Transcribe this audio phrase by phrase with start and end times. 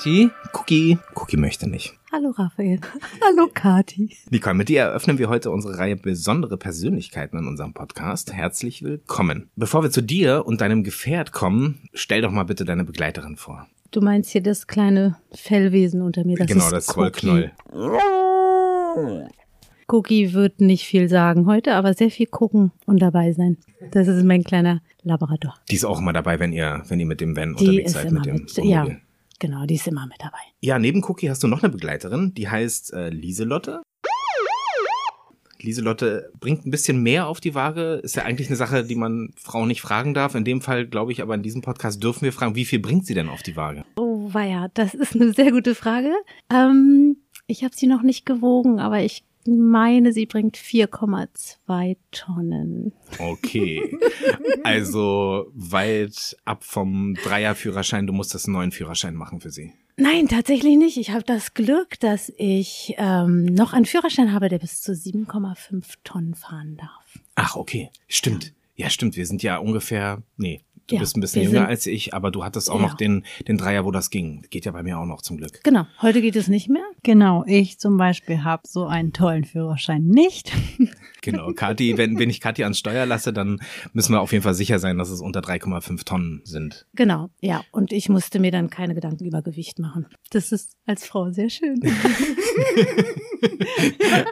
[0.00, 0.98] Kati, Cookie.
[1.14, 1.92] Cookie möchte nicht.
[2.10, 2.80] Hallo Raphael.
[3.22, 4.16] Hallo Kati.
[4.30, 8.32] Nicole, mit dir eröffnen wir heute unsere Reihe besondere Persönlichkeiten in unserem Podcast.
[8.32, 9.50] Herzlich willkommen.
[9.56, 13.66] Bevor wir zu dir und deinem Gefährt kommen, stell doch mal bitte deine Begleiterin vor.
[13.90, 16.38] Du meinst hier das kleine Fellwesen unter mir.
[16.38, 16.96] Das genau, ist das.
[16.96, 17.52] Wollknoll.
[19.86, 23.58] Cookie wird nicht viel sagen heute, aber sehr viel gucken und dabei sein.
[23.90, 25.56] Das ist mein kleiner Labrador.
[25.70, 27.92] Die ist auch immer dabei, wenn ihr, wenn ihr mit dem Van Die unterwegs ist
[27.92, 28.56] seid, immer mit dem mit.
[28.56, 29.02] Ja, Wohnmobil.
[29.40, 30.38] Genau, die ist immer mit dabei.
[30.60, 33.82] Ja, neben Cookie hast du noch eine Begleiterin, die heißt äh, Lieselotte.
[35.62, 38.00] Lieselotte bringt ein bisschen mehr auf die Waage.
[38.02, 40.34] Ist ja eigentlich eine Sache, die man Frauen nicht fragen darf.
[40.34, 43.06] In dem Fall, glaube ich, aber in diesem Podcast dürfen wir fragen, wie viel bringt
[43.06, 43.84] sie denn auf die Waage?
[43.96, 46.12] Oh, weia, das ist eine sehr gute Frage.
[46.50, 52.92] Ähm, ich habe sie noch nicht gewogen, aber ich meine, sie bringt 4,2 Tonnen.
[53.18, 53.96] Okay.
[54.62, 58.06] Also weit ab vom Dreierführerschein.
[58.06, 59.72] Du musstest einen neuen Führerschein machen für sie.
[59.96, 60.96] Nein, tatsächlich nicht.
[60.96, 65.84] Ich habe das Glück, dass ich ähm, noch einen Führerschein habe, der bis zu 7,5
[66.04, 67.18] Tonnen fahren darf.
[67.34, 67.90] Ach, okay.
[68.08, 68.54] Stimmt.
[68.76, 69.16] Ja, stimmt.
[69.16, 72.44] Wir sind ja ungefähr, nee, du Ja, bist ein bisschen jünger als ich, aber du
[72.44, 72.86] hattest auch Ja.
[72.86, 74.44] noch den, den Dreier, wo das ging.
[74.50, 75.60] Geht ja bei mir auch noch zum Glück.
[75.64, 76.84] Genau, heute geht es nicht mehr.
[77.02, 80.52] Genau, ich zum Beispiel habe so einen tollen Führerschein nicht.
[81.22, 81.52] Genau.
[81.52, 83.60] Kathi, wenn, wenn ich Kathi ans Steuer lasse, dann
[83.92, 86.86] müssen wir auf jeden Fall sicher sein, dass es unter 3,5 Tonnen sind.
[86.94, 87.62] Genau, ja.
[87.72, 90.06] Und ich musste mir dann keine Gedanken über Gewicht machen.
[90.30, 91.78] Das ist als Frau sehr schön.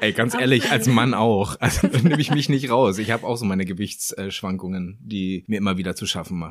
[0.01, 1.57] Ey, ganz ehrlich, als Mann auch.
[1.61, 2.99] Also nehme ich mich nicht raus.
[2.99, 6.48] Ich habe auch so meine Gewichtsschwankungen, die mir immer wieder zu schaffen machen.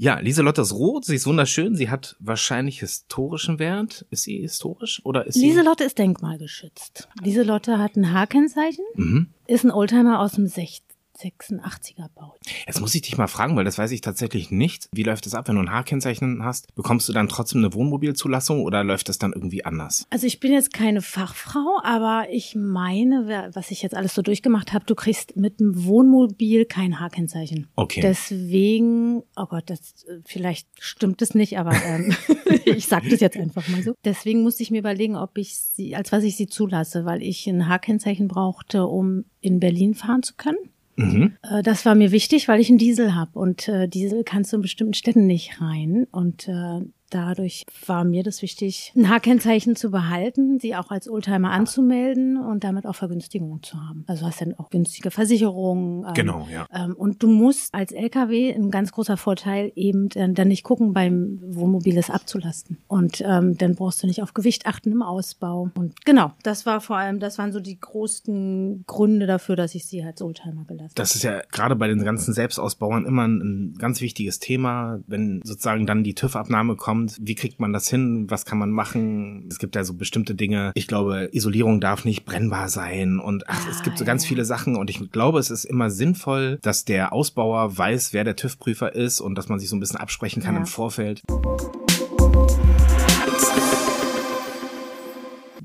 [0.00, 4.06] Ja, Lieselotte ist rot, sie ist wunderschön, sie hat wahrscheinlich historischen Wert.
[4.10, 5.46] Ist sie historisch oder ist sie?
[5.46, 7.08] Lieselotte ist denkmalgeschützt.
[7.20, 9.26] Lieselotte hat ein H-Kennzeichen, Mhm.
[9.48, 10.82] ist ein Oldtimer aus dem 60
[11.18, 12.36] 86er Bau.
[12.66, 14.88] Jetzt muss ich dich mal fragen, weil das weiß ich tatsächlich nicht.
[14.92, 16.74] Wie läuft das ab, wenn du ein H-Kennzeichen hast?
[16.74, 20.06] Bekommst du dann trotzdem eine Wohnmobilzulassung oder läuft das dann irgendwie anders?
[20.10, 24.72] Also ich bin jetzt keine Fachfrau, aber ich meine, was ich jetzt alles so durchgemacht
[24.72, 27.68] habe, du kriegst mit dem Wohnmobil kein H-Kennzeichen.
[27.76, 28.00] Okay.
[28.00, 32.14] Deswegen, oh Gott, das vielleicht stimmt es nicht, aber ähm,
[32.64, 33.94] ich sage das jetzt einfach mal so.
[34.04, 37.46] Deswegen musste ich mir überlegen, ob ich sie, als was ich sie zulasse, weil ich
[37.46, 40.58] ein H-Kennzeichen brauchte, um in Berlin fahren zu können.
[40.98, 41.36] Mhm.
[41.42, 44.56] Äh, Das war mir wichtig, weil ich einen Diesel habe und äh, Diesel kannst du
[44.56, 49.90] in bestimmten Städten nicht rein und äh, dadurch war mir das wichtig, ein H-Kennzeichen zu
[49.90, 54.04] behalten, sie auch als Oldtimer anzumelden und damit auch Vergünstigungen zu haben.
[54.06, 56.04] Also hast dann auch günstige Versicherungen.
[56.04, 56.66] ähm, Genau, ja.
[56.72, 60.92] ähm, und du musst als LKW ein ganz großer Vorteil eben äh, dann nicht gucken
[60.92, 65.70] beim Wohnmobil es abzulasten und ähm, dann brauchst du nicht auf Gewicht achten im Ausbau
[65.74, 69.86] und genau, das war vor allem, das waren so die größten Gründe dafür, dass ich
[69.86, 73.74] sie als Oldtimer gelassen Das ist ja gerade bei den ganzen Selbstausbauern immer ein, ein
[73.78, 76.97] ganz wichtiges Thema, wenn sozusagen dann die TÜV-Abnahme kommt.
[77.20, 78.26] Wie kriegt man das hin?
[78.28, 79.46] Was kann man machen?
[79.50, 80.72] Es gibt ja so bestimmte Dinge.
[80.74, 84.28] Ich glaube, Isolierung darf nicht brennbar sein und ach, es Ah, gibt so ganz ja.
[84.28, 88.36] viele Sachen und ich glaube, es ist immer sinnvoll, dass der Ausbauer weiß, wer der
[88.36, 90.60] TÜV-Prüfer ist und dass man sich so ein bisschen absprechen kann Ja.
[90.60, 91.22] im Vorfeld.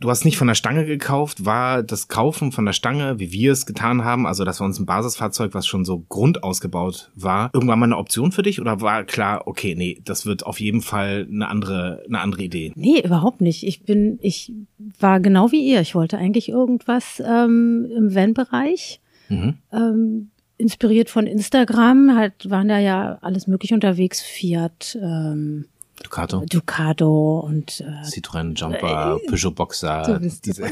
[0.03, 1.45] Du hast nicht von der Stange gekauft.
[1.45, 4.77] War das Kaufen von der Stange, wie wir es getan haben, also dass wir uns
[4.77, 8.59] ein Basisfahrzeug, was schon so grundausgebaut war, irgendwann mal eine Option für dich?
[8.59, 12.73] Oder war klar, okay, nee, das wird auf jeden Fall eine andere, eine andere Idee?
[12.75, 13.65] Nee, überhaupt nicht.
[13.65, 14.51] Ich bin, ich
[14.99, 15.79] war genau wie ihr.
[15.79, 18.99] Ich wollte eigentlich irgendwas ähm, im Van-Bereich.
[19.29, 19.53] Mhm.
[19.71, 25.65] Ähm, inspiriert von Instagram, halt waren da ja alles mögliche unterwegs, Fiat, ähm,
[26.01, 30.51] Ducato, Ducato und äh, Citroën Jumper, Peugeot Boxer, So bist du.
[30.51, 30.63] diese.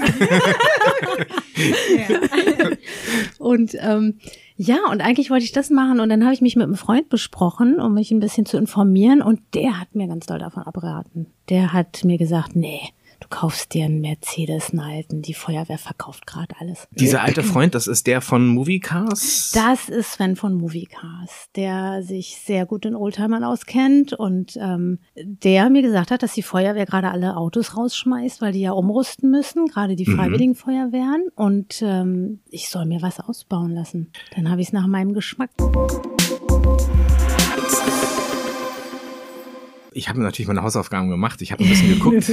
[3.37, 4.19] Und ähm,
[4.55, 7.09] ja, und eigentlich wollte ich das machen und dann habe ich mich mit einem Freund
[7.09, 11.27] besprochen, um mich ein bisschen zu informieren und der hat mir ganz doll davon abraten.
[11.49, 12.81] Der hat mir gesagt, nee,
[13.21, 16.87] du kaufst dir einen Mercedes, einen alten, die Feuerwehr verkauft gerade alles.
[16.91, 19.51] Dieser alte Freund, das ist der von Movie Cars.
[19.53, 24.99] Das ist Sven von Movie Cars, der sich sehr gut in Oldtimern auskennt und ähm,
[25.15, 29.31] der mir gesagt hat, dass die Feuerwehr gerade alle Autos rausschmeißt, weil die ja umrüsten
[29.31, 30.15] müssen, gerade die Mhm.
[30.17, 34.11] freiwilligen Feuerwehren und ähm, ich soll mir was ausbauen lassen.
[34.35, 35.51] Dann habe ich es nach meinem Geschmack.
[39.93, 41.41] Ich habe natürlich meine Hausaufgaben gemacht.
[41.41, 42.31] Ich habe ein bisschen geguckt.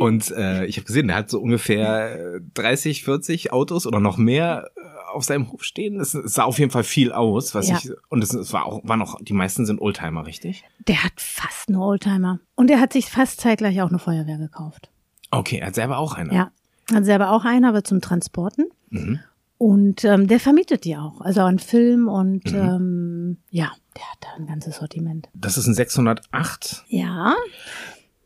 [0.00, 4.16] Und äh, ich habe gesehen, der hat so ungefähr äh, 30, 40 Autos oder noch
[4.16, 4.80] mehr äh,
[5.12, 6.00] auf seinem Hof stehen.
[6.00, 7.76] Es sah auf jeden Fall viel aus, was Ja.
[7.76, 10.64] ich und es, es war auch waren auch die meisten sind Oldtimer, richtig?
[10.88, 14.90] Der hat fast nur Oldtimer und der hat sich fast zeitgleich auch eine Feuerwehr gekauft.
[15.30, 16.34] Okay, er hat selber auch eine.
[16.34, 16.50] Ja,
[16.92, 18.66] hat selber auch einen, aber zum Transporten.
[18.90, 19.20] Mhm.
[19.62, 24.28] Und ähm, der vermietet die auch, also an Film und ähm, ja, der hat da
[24.36, 25.28] ein ganzes Sortiment.
[25.34, 27.34] Das ist ein 608 Ja,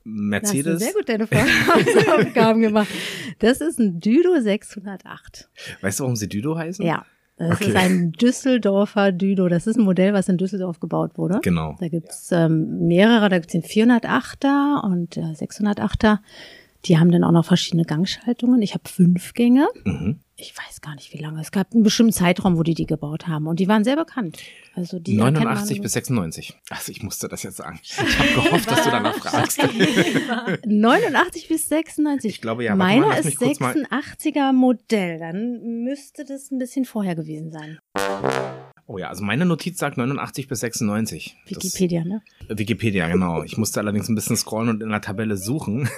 [0.04, 0.80] Mercedes.
[0.82, 2.88] sehr gut deine Hausaufgaben gemacht.
[3.40, 5.50] Das ist ein Düdo 608.
[5.82, 6.82] Weißt du, warum sie Düdo heißen?
[6.86, 7.04] Ja,
[7.36, 7.68] das Okay.
[7.68, 9.48] ist ein Düsseldorfer Düdo.
[9.48, 11.40] Das ist ein Modell, was in Düsseldorf gebaut wurde.
[11.42, 11.76] Genau.
[11.80, 16.18] Da gibt's ähm, mehrere, da gibt's den 408er und äh, 608er.
[16.86, 18.62] Die haben dann auch noch verschiedene Gangschaltungen.
[18.62, 19.66] Ich habe fünf Gänge.
[19.84, 20.20] Mhm.
[20.38, 21.40] Ich weiß gar nicht, wie lange.
[21.40, 23.46] Es gab einen bestimmten Zeitraum, wo die die gebaut haben.
[23.46, 24.36] Und die waren sehr bekannt.
[24.74, 26.54] Also die erkennt 89 man- bis 96.
[26.68, 27.80] Also ich musste das jetzt sagen.
[27.82, 29.58] Ich habe gehofft, dass du danach fragst.
[30.66, 32.30] 89 bis 96.
[32.30, 32.76] Ich glaube, ja.
[32.76, 35.18] Mal, Meiner ist kurz mal- 86er Modell.
[35.18, 37.78] Dann müsste das ein bisschen vorher gewesen sein.
[38.88, 41.36] Oh ja, also meine Notiz sagt 89 bis 96.
[41.48, 42.22] Das- Wikipedia, ne?
[42.48, 43.42] Wikipedia, genau.
[43.42, 45.88] Ich musste allerdings ein bisschen scrollen und in der Tabelle suchen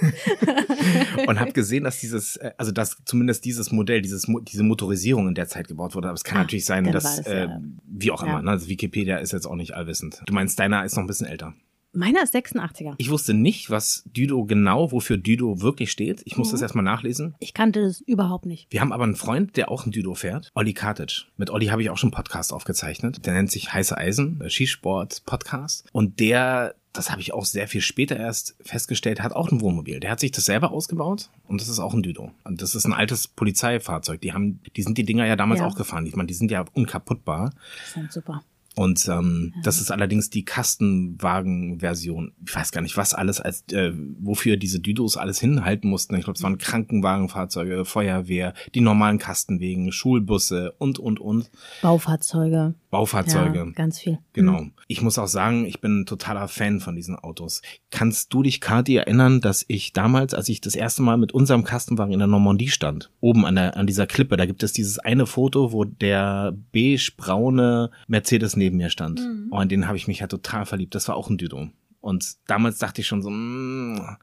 [1.27, 5.35] und habe gesehen, dass dieses, äh, also dass zumindest dieses Modell, dieses, diese Motorisierung in
[5.35, 6.09] der Zeit gebaut wurde.
[6.09, 7.49] Aber es kann Ah, natürlich sein, dass, das, äh, äh,
[7.87, 8.29] wie auch ja.
[8.31, 8.51] immer, ne?
[8.53, 10.23] also Wikipedia ist jetzt auch nicht allwissend.
[10.27, 11.55] Du meinst, deiner ist noch ein bisschen älter.
[11.93, 12.95] Meiner ist 86er.
[12.99, 16.21] Ich wusste nicht, was Düdo genau, wofür Düdo wirklich steht.
[16.27, 16.57] Ich musste Mhm.
[16.57, 17.35] das erstmal nachlesen.
[17.41, 18.67] Ich kannte das überhaupt nicht.
[18.71, 21.25] Wir haben aber einen Freund, der auch ein Düdo fährt, Olli Kartic.
[21.39, 23.25] Mit Olli habe ich auch schon einen Podcast aufgezeichnet.
[23.25, 25.87] Der nennt sich Heiße Eisen, äh, Skisport-Podcast.
[25.93, 29.99] Und der, das habe ich auch sehr viel später erst festgestellt, hat auch ein Wohnmobil.
[29.99, 32.33] Der hat sich das selber ausgebaut und das ist auch ein Düdo.
[32.45, 34.21] Und das ist ein altes Polizeifahrzeug.
[34.21, 35.67] Die haben, die sind die Dinger ja damals Ja.
[35.67, 36.05] auch gefahren.
[36.07, 37.53] Ich meine, die sind ja unkaputtbar.
[37.85, 38.43] Das sind super.
[38.79, 42.33] Und ähm, das ist allerdings die Kastenwagen-Version.
[42.47, 46.15] Ich weiß gar nicht, was alles als äh, wofür diese Düdos alles hinhalten mussten.
[46.15, 51.51] Ich glaube, es waren Krankenwagenfahrzeuge, Feuerwehr, die normalen Kastenwegen, Schulbusse und und und
[51.83, 52.75] Baufahrzeuge.
[52.91, 53.59] Baufahrzeuge.
[53.59, 54.19] Ja, ganz viel.
[54.33, 54.67] Genau.
[54.87, 57.61] Ich muss auch sagen, ich bin ein totaler Fan von diesen Autos.
[57.91, 61.65] Kannst du dich, Kati, erinnern, dass ich damals, als ich das erste Mal mit unserem
[61.65, 64.99] Kastenwagen in der Normandie stand, oben an, der, an dieser Klippe, da gibt es dieses
[64.99, 69.21] eine Foto, wo der beige-braune Mercedes neben mir stand.
[69.51, 70.95] Oh, in den habe ich mich ja total verliebt.
[70.95, 71.69] Das war auch ein Düdo.
[72.01, 74.17] Und damals dachte ich schon so, mm,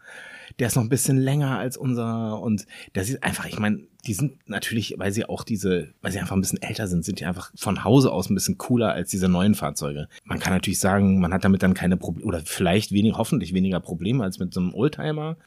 [0.60, 2.66] der ist noch ein bisschen länger als unser und
[2.96, 6.36] der sieht einfach, ich meine, die sind natürlich, weil sie auch diese, weil sie einfach
[6.36, 9.28] ein bisschen älter sind, sind die einfach von Hause aus ein bisschen cooler als diese
[9.28, 10.08] neuen Fahrzeuge.
[10.24, 13.80] Man kann natürlich sagen, man hat damit dann keine Probleme oder vielleicht wenig, hoffentlich weniger
[13.80, 15.38] Probleme als mit so einem Oldtimer.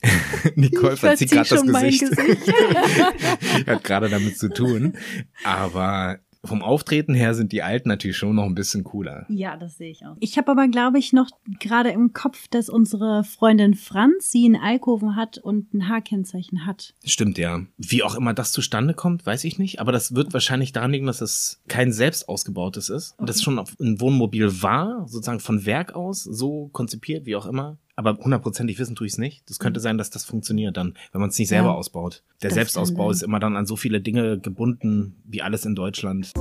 [0.54, 2.10] Nicole verzieht verzieh gerade das Gesicht.
[2.10, 3.66] Gesicht.
[3.66, 4.96] Hat gerade damit zu tun.
[5.42, 9.26] Aber vom Auftreten her sind die Alten natürlich schon noch ein bisschen cooler.
[9.28, 10.16] Ja, das sehe ich auch.
[10.18, 11.28] Ich habe aber, glaube ich, noch
[11.60, 16.94] gerade im Kopf, dass unsere Freundin Franz sie in Alkoven hat und ein Haarkennzeichen hat.
[17.04, 17.60] Stimmt, ja.
[17.76, 19.80] Wie auch immer das zustande kommt, weiß ich nicht.
[19.80, 23.14] Aber das wird wahrscheinlich daran liegen, dass es kein selbst ausgebautes ist.
[23.18, 27.46] Und das schon auf ein Wohnmobil war, sozusagen von Werk aus, so konzipiert, wie auch
[27.46, 27.78] immer.
[27.98, 29.42] Aber hundertprozentig wissen tue ich es nicht.
[29.50, 31.74] Das könnte sein, dass das funktioniert dann, wenn man es nicht selber Ja.
[31.74, 32.22] ausbaut.
[32.42, 36.32] Der Selbstausbau ist immer dann an so viele Dinge gebunden, wie alles in Deutschland.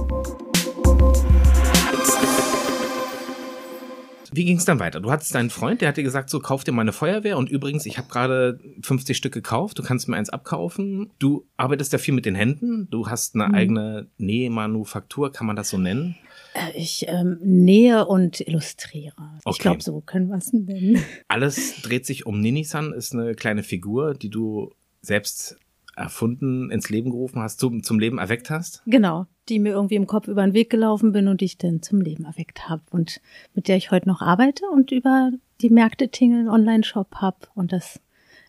[4.38, 5.00] Wie ging es dann weiter?
[5.00, 7.50] Du hattest deinen Freund, der hat dir gesagt, so kauf dir mal eine Feuerwehr und
[7.50, 11.10] übrigens, ich habe gerade 50 Stück gekauft, du kannst mir eins abkaufen.
[11.18, 13.56] Du arbeitest ja viel mit den Händen, du hast eine Mhm.
[13.56, 16.16] eigene Nähmanufaktur, kann man das so nennen?
[16.54, 19.16] Äh, Ich ähm, nähe und illustriere.
[19.40, 19.62] Ich Okay.
[19.64, 21.02] glaube, so können wir es nennen.
[21.28, 24.72] Alles dreht sich um Ninisan, ist eine kleine Figur, die du
[25.02, 25.58] selbst
[25.98, 28.84] erfunden, ins Leben gerufen hast, zum, zum Leben erweckt hast.
[28.86, 31.82] Genau, die mir irgendwie im Kopf über den Weg gelaufen bin und die ich dann
[31.82, 33.20] zum Leben erweckt habe und
[33.54, 38.00] mit der ich heute noch arbeite und über die Märkte tingeln, Online-Shop hab und das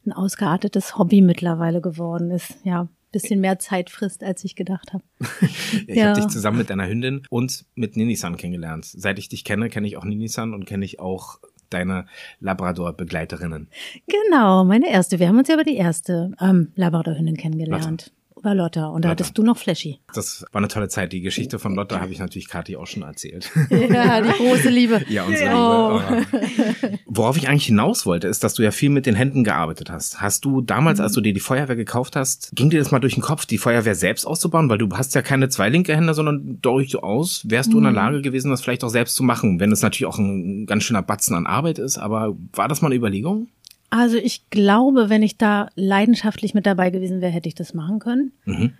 [0.07, 2.57] ein ausgeartetes Hobby mittlerweile geworden ist.
[2.65, 5.03] Ja, bisschen mehr Zeit frisst, als ich gedacht habe.
[5.87, 6.09] Ich Ja.
[6.11, 8.85] habe dich zusammen mit deiner Hündin und mit Ninisan kennengelernt.
[8.85, 11.39] Seit ich dich kenne, kenne ich auch Ninisan und kenne ich auch
[11.71, 12.07] deine
[12.41, 13.69] Labrador-Begleiterinnen.
[14.07, 15.19] Genau, meine erste.
[15.19, 18.13] Wir haben uns ja über die erste ähm, Labrador-Hündin kennengelernt.
[18.41, 18.87] Über Lotta.
[18.89, 19.23] Und da Lotta.
[19.23, 19.99] hattest du noch Flashy.
[20.15, 21.13] Das war eine tolle Zeit.
[21.13, 23.51] Die Geschichte von Lotta habe ich natürlich Kathi auch schon erzählt.
[23.71, 25.03] Ja, die große Liebe.
[25.09, 26.01] Ja, unsere Oh.
[26.01, 26.27] Liebe.
[26.33, 26.97] Oh.
[27.07, 30.21] Worauf ich eigentlich hinaus wollte, ist, dass du ja viel mit den Händen gearbeitet hast.
[30.21, 33.15] Hast du damals, als du dir die Feuerwehr gekauft hast, ging dir das mal durch
[33.15, 34.69] den Kopf, die Feuerwehr selbst auszubauen?
[34.69, 38.23] Weil du hast ja keine zwei linke Hände, sondern durchaus wärst du in der Lage
[38.23, 41.35] gewesen, das vielleicht auch selbst zu machen, wenn es natürlich auch ein ganz schöner Batzen
[41.37, 41.99] an Arbeit ist.
[41.99, 43.49] Aber war das mal eine Überlegung?
[43.91, 47.99] Also ich glaube, wenn ich da leidenschaftlich mit dabei gewesen wäre, hätte ich das machen
[47.99, 48.33] können.
[48.45, 48.73] Mhm.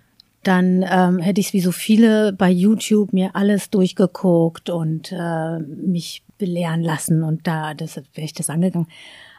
[0.43, 5.59] Dann ähm, hätte ich es wie so viele bei YouTube mir alles durchgeguckt und äh,
[5.59, 8.87] mich belehren lassen und da das wäre ich das angegangen.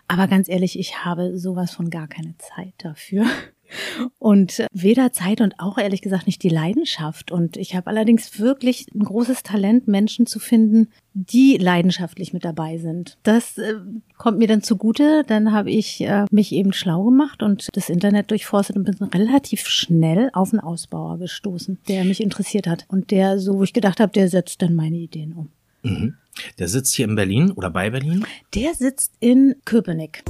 [0.09, 3.25] Aber ganz ehrlich, ich habe sowas von gar keine Zeit dafür.
[4.19, 7.31] Und weder Zeit und auch ehrlich gesagt nicht die Leidenschaft.
[7.31, 12.79] Und ich habe allerdings wirklich ein großes Talent, Menschen zu finden, die leidenschaftlich mit dabei
[12.79, 13.19] sind.
[13.23, 13.75] Das äh,
[14.17, 15.25] kommt mir dann zugute.
[15.27, 19.67] Dann habe ich äh, mich eben schlau gemacht und das Internet durchforstet und bin relativ
[19.67, 22.85] schnell auf einen Ausbauer gestoßen, der mich interessiert hat.
[22.89, 25.49] Und der, so wo ich gedacht habe, der setzt dann meine Ideen um.
[25.83, 26.15] Mhm.
[26.59, 28.25] Der sitzt hier in Berlin oder bei Berlin?
[28.55, 30.23] Der sitzt in Köpenick.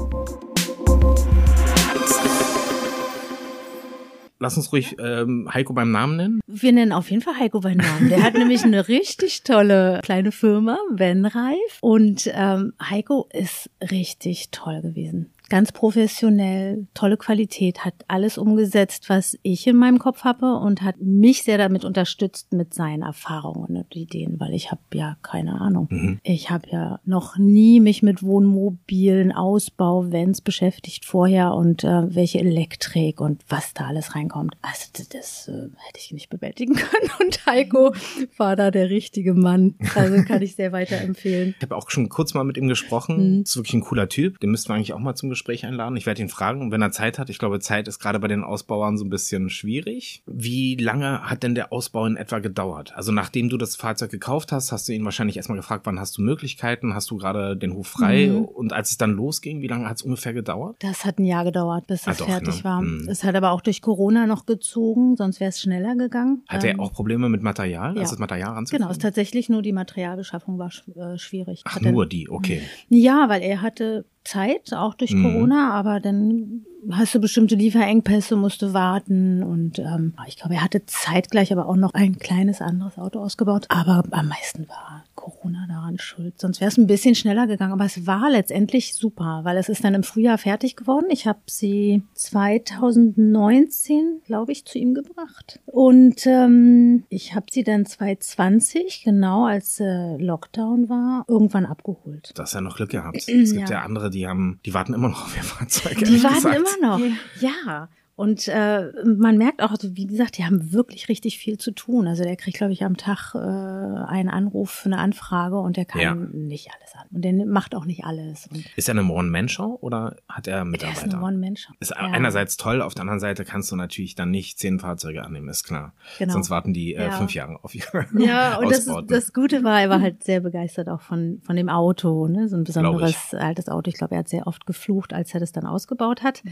[4.42, 6.40] Lass uns ruhig ähm, Heiko beim Namen nennen.
[6.46, 8.08] Wir nennen auf jeden Fall Heiko beim Namen.
[8.08, 11.78] Der hat nämlich eine richtig tolle kleine Firma, Venreif.
[11.82, 19.38] Und ähm, Heiko ist richtig toll gewesen ganz professionell, tolle Qualität, hat alles umgesetzt, was
[19.42, 23.94] ich in meinem Kopf habe und hat mich sehr damit unterstützt mit seinen Erfahrungen und
[23.94, 25.88] Ideen, weil ich habe ja keine Ahnung.
[25.90, 26.20] Mhm.
[26.22, 32.38] Ich habe ja noch nie mich mit Wohnmobilen, Ausbau, Vents beschäftigt vorher und äh, welche
[32.38, 34.56] Elektrik und was da alles reinkommt.
[34.62, 37.92] Also das, das äh, hätte ich nicht bewältigen können und Heiko
[38.36, 39.74] war da der richtige Mann.
[39.96, 41.56] Also kann ich sehr weiterempfehlen.
[41.58, 43.38] Ich habe auch schon kurz mal mit ihm gesprochen.
[43.38, 43.42] Mhm.
[43.42, 44.38] Ist wirklich ein cooler Typ.
[44.38, 45.96] Den müssten wir eigentlich auch mal zum Gespräch Gespräch einladen.
[45.96, 47.30] Ich werde ihn fragen, wenn er Zeit hat.
[47.30, 50.22] Ich glaube, Zeit ist gerade bei den Ausbauern so ein bisschen schwierig.
[50.26, 52.92] Wie lange hat denn der Ausbau in etwa gedauert?
[52.94, 56.18] Also nachdem du das Fahrzeug gekauft hast, hast du ihn wahrscheinlich erstmal gefragt, wann hast
[56.18, 56.94] du Möglichkeiten?
[56.94, 58.26] Hast du gerade den Hof frei?
[58.26, 58.44] Mhm.
[58.44, 60.76] Und als es dann losging, wie lange hat es ungefähr gedauert?
[60.80, 62.64] Das hat ein Jahr gedauert, bis es ah, fertig ne?
[62.64, 62.82] war.
[62.82, 63.08] Mhm.
[63.08, 66.42] Es hat aber auch durch Corona noch gezogen, sonst wäre es schneller gegangen.
[66.48, 67.94] Hat ähm, er auch Probleme mit Material?
[67.94, 68.00] Ja.
[68.02, 68.82] Also das Material ranzukriegen?
[68.82, 71.62] Genau, es tatsächlich nur die Materialbeschaffung war äh, schwierig.
[71.64, 72.60] Ach, nur die, okay.
[72.90, 75.22] Ja, weil er hatte Zeit, auch durch mhm.
[75.22, 80.86] Corona, aber dann hast du bestimmte Lieferengpässe, musste warten und ähm, ich glaube, er hatte
[80.86, 83.66] zeitgleich aber auch noch ein kleines anderes Auto ausgebaut.
[83.68, 86.40] Aber am meisten war Corona daran schuld.
[86.40, 87.74] Sonst wäre es ein bisschen schneller gegangen.
[87.74, 91.06] Aber es war letztendlich super, weil es ist dann im Frühjahr fertig geworden.
[91.10, 95.60] Ich habe sie 2019, glaube ich, zu ihm gebracht.
[95.66, 102.32] Und ähm, ich habe sie dann 2020, genau als äh, Lockdown war, irgendwann abgeholt.
[102.34, 103.16] Das ist ja noch Glück gehabt.
[103.40, 103.76] Es gibt ja.
[103.76, 105.96] ja andere, die haben, die warten immer noch auf ihr Fahrzeug.
[105.98, 106.56] Die warten gesagt.
[106.56, 107.00] immer noch.
[107.40, 107.88] Ja.
[108.20, 112.06] Und äh, man merkt auch, also wie gesagt, die haben wirklich richtig viel zu tun.
[112.06, 116.00] Also der kriegt, glaube ich, am Tag äh, einen Anruf, eine Anfrage und der kann
[116.02, 116.14] ja.
[116.14, 117.06] nicht alles an.
[117.14, 118.46] Und der macht auch nicht alles.
[118.48, 121.00] Und ist er eine One-Man-Show oder hat er Mitarbeiter?
[121.00, 121.72] Der ist eine One-Man-Show.
[121.80, 121.96] Ist ja.
[121.96, 125.64] einerseits toll, auf der anderen Seite kannst du natürlich dann nicht zehn Fahrzeuge annehmen, ist
[125.64, 125.94] klar.
[126.18, 126.34] Genau.
[126.34, 127.12] Sonst warten die äh, ja.
[127.12, 130.90] fünf Jahre auf ihre Ja, und das, das Gute war, er war halt sehr begeistert
[130.90, 132.50] auch von, von dem Auto, ne?
[132.50, 133.88] so ein besonderes altes Auto.
[133.88, 136.42] Ich glaube, er hat sehr oft geflucht, als er das dann ausgebaut hat,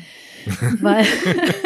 [0.80, 1.04] weil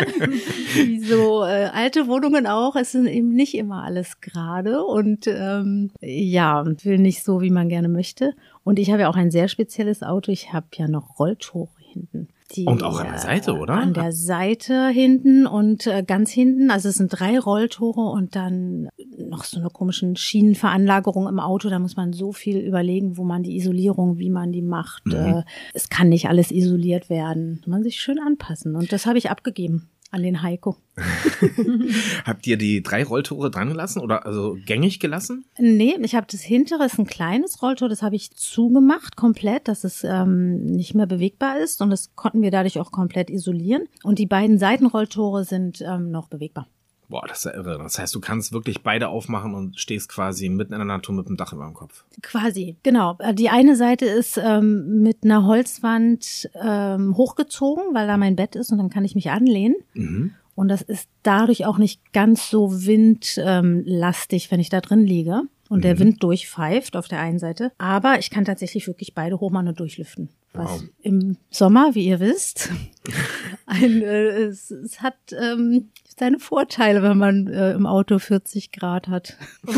[0.75, 2.76] wie so äh, alte Wohnungen auch.
[2.76, 7.68] Es sind eben nicht immer alles gerade und ähm, ja, will nicht so, wie man
[7.68, 8.34] gerne möchte.
[8.64, 10.30] Und ich habe ja auch ein sehr spezielles Auto.
[10.32, 12.28] Ich habe ja noch Rolltore hinten.
[12.54, 13.75] Die, und auch an der Seite, oder?
[13.75, 16.71] An der Seite hinten und äh, ganz hinten.
[16.71, 21.71] Also es sind drei Rolltore und dann noch so eine komischen Schienenveranlagerung im Auto.
[21.71, 25.06] Da muss man so viel überlegen, wo man die Isolierung, wie man die macht.
[25.06, 25.14] Mhm.
[25.14, 25.42] Äh,
[25.75, 27.62] es kann nicht alles isoliert werden.
[27.66, 28.76] Man sich schön anpassen.
[28.76, 30.76] Und das habe ich abgegeben an den Heiko.
[32.25, 35.45] Habt ihr die drei Rolltore dran gelassen oder also gängig gelassen?
[35.59, 39.85] Nee, ich habe das hintere, ist ein kleines Rolltor, das habe ich zugemacht komplett, dass
[39.85, 43.88] es ähm, nicht mehr bewegbar ist und das konnten wir dadurch auch komplett isolieren.
[44.04, 46.69] Und die beiden Seitenrolltore sind ähm, noch bewegbar.
[47.12, 47.76] Boah, das ist ja irre.
[47.76, 51.28] Das heißt, du kannst wirklich beide aufmachen und stehst quasi mitten in der Natur mit
[51.28, 52.07] dem Dach über dem Kopf.
[52.23, 53.19] Quasi, genau.
[53.35, 58.73] Die eine Seite ist ähm, mit einer Holzwand ähm, hochgezogen, weil da mein Bett ist
[58.73, 59.76] und dann kann ich mich anlehnen.
[59.92, 60.33] Mhm.
[60.54, 65.42] Und das ist dadurch auch nicht ganz so windlastig, wenn ich da drin liege
[65.73, 65.83] und mhm.
[65.83, 67.73] der Wind durchpfeift auf der einen Seite.
[67.79, 70.29] Aber ich kann tatsächlich wirklich beide und durchlüften.
[70.52, 70.83] Was wow.
[71.00, 72.71] im Sommer, wie ihr wisst,
[73.67, 75.88] ein, äh, es, es hat ähm,
[76.19, 79.38] seine Vorteile, wenn man äh, im Auto 40 Grad hat.
[79.67, 79.73] Oh,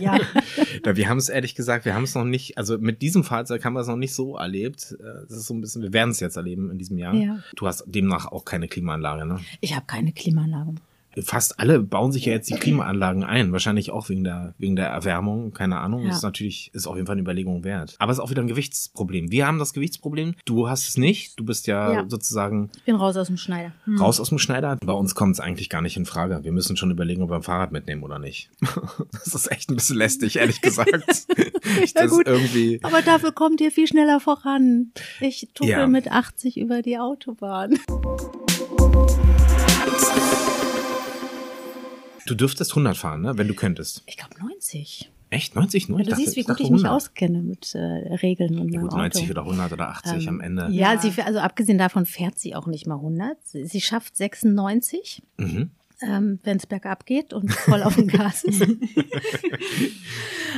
[0.00, 0.18] ja.
[0.84, 0.96] ja.
[0.96, 3.74] Wir haben es ehrlich gesagt, wir haben es noch nicht, also mit diesem Fahrzeug haben
[3.74, 4.96] wir es noch nicht so erlebt.
[4.98, 7.14] Äh, das ist so ein bisschen, wir werden es jetzt erleben in diesem Jahr.
[7.14, 7.38] Ja.
[7.54, 9.38] Du hast demnach auch keine Klimaanlage, ne?
[9.60, 10.74] Ich habe keine Klimaanlage
[11.22, 13.52] fast alle bauen sich ja jetzt die Klimaanlagen ein.
[13.52, 15.52] Wahrscheinlich auch wegen der, wegen der Erwärmung.
[15.52, 16.04] Keine Ahnung.
[16.04, 16.10] Ja.
[16.10, 17.94] Ist natürlich, ist auf jeden Fall eine Überlegung wert.
[17.98, 19.30] Aber es ist auch wieder ein Gewichtsproblem.
[19.30, 20.34] Wir haben das Gewichtsproblem.
[20.44, 21.38] Du hast es nicht.
[21.38, 22.04] Du bist ja, ja.
[22.08, 22.70] sozusagen.
[22.76, 23.72] Ich bin raus aus dem Schneider.
[23.84, 23.98] Hm.
[23.98, 24.76] Raus aus dem Schneider.
[24.84, 26.40] Bei uns kommt es eigentlich gar nicht in Frage.
[26.42, 28.50] Wir müssen schon überlegen, ob wir ein Fahrrad mitnehmen oder nicht.
[29.12, 30.90] das ist echt ein bisschen lästig, ehrlich gesagt.
[31.94, 32.26] ja, gut.
[32.26, 32.80] irgendwie.
[32.82, 34.92] Aber dafür kommt ihr viel schneller voran.
[35.20, 35.86] Ich tucke ja.
[35.86, 37.78] mit 80 über die Autobahn.
[42.26, 43.38] Du dürftest 100 fahren, ne?
[43.38, 44.02] wenn du könntest.
[44.06, 45.10] Ich glaube 90.
[45.30, 45.56] Echt?
[45.56, 45.98] 90 nur?
[45.98, 46.92] Ja, du dachte- siehst, wie gut ich mich 100.
[46.92, 49.30] auskenne mit äh, Regeln und Ja, gut, 90 Auto.
[49.32, 50.68] oder 100 oder 80 am Ende.
[50.70, 51.00] Ja, Ja.
[51.00, 53.36] sie, also abgesehen davon fährt sie auch nicht mal 100.
[53.44, 55.70] Sie, sie schafft 96, Mhm.
[56.02, 58.62] Ähm, wenn es bergab geht und voll auf dem Gas ist.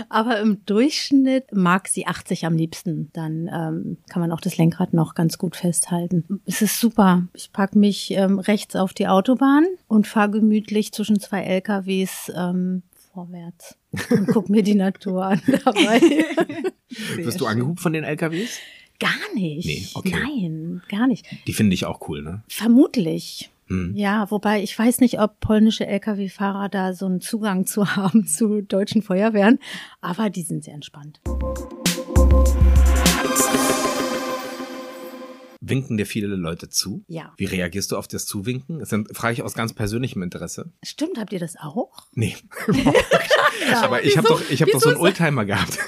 [0.08, 3.10] Aber im Durchschnitt mag sie 80 am liebsten.
[3.12, 6.40] Dann ähm, kann man auch das Lenkrad noch ganz gut festhalten.
[6.44, 7.26] Es ist super.
[7.34, 12.82] Ich pack mich ähm, rechts auf die Autobahn und fahre gemütlich zwischen zwei LKWs ähm,
[13.12, 13.76] vorwärts
[14.10, 16.00] und guck mir die Natur an dabei.
[17.16, 18.58] Wirst du angehubt von den LKWs?
[19.00, 19.66] Gar nicht.
[19.66, 20.10] Nee, okay.
[20.10, 21.26] Nein, gar nicht.
[21.46, 22.42] Die finde ich auch cool, ne?
[22.48, 23.50] Vermutlich.
[23.68, 23.92] Hm.
[23.94, 28.62] Ja, wobei ich weiß nicht, ob polnische Lkw-Fahrer da so einen Zugang zu haben zu
[28.62, 29.58] deutschen Feuerwehren,
[30.00, 31.20] aber die sind sehr entspannt.
[35.60, 37.04] Winken dir viele Leute zu?
[37.08, 37.34] Ja.
[37.36, 38.78] Wie reagierst du auf das Zuwinken?
[38.78, 40.72] Das sind- frage ich aus ganz persönlichem Interesse.
[40.82, 42.06] Stimmt, habt ihr das auch?
[42.14, 42.36] Nee.
[43.82, 45.78] Aber ich habe doch, ich hab doch so einen Oldtimer gehabt.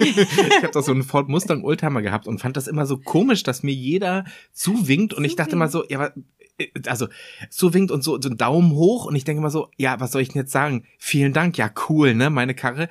[0.00, 3.42] ich habe doch so einen Ford Mustang Oldtimer gehabt und fand das immer so komisch,
[3.44, 6.12] dass mir jeder zuwinkt und ich dachte mal so, ja,
[6.86, 7.08] also
[7.50, 10.22] zuwinkt und so, so einen Daumen hoch und ich denke mal so, ja, was soll
[10.22, 10.84] ich denn jetzt sagen?
[10.98, 12.88] Vielen Dank, ja cool, ne, meine Karre.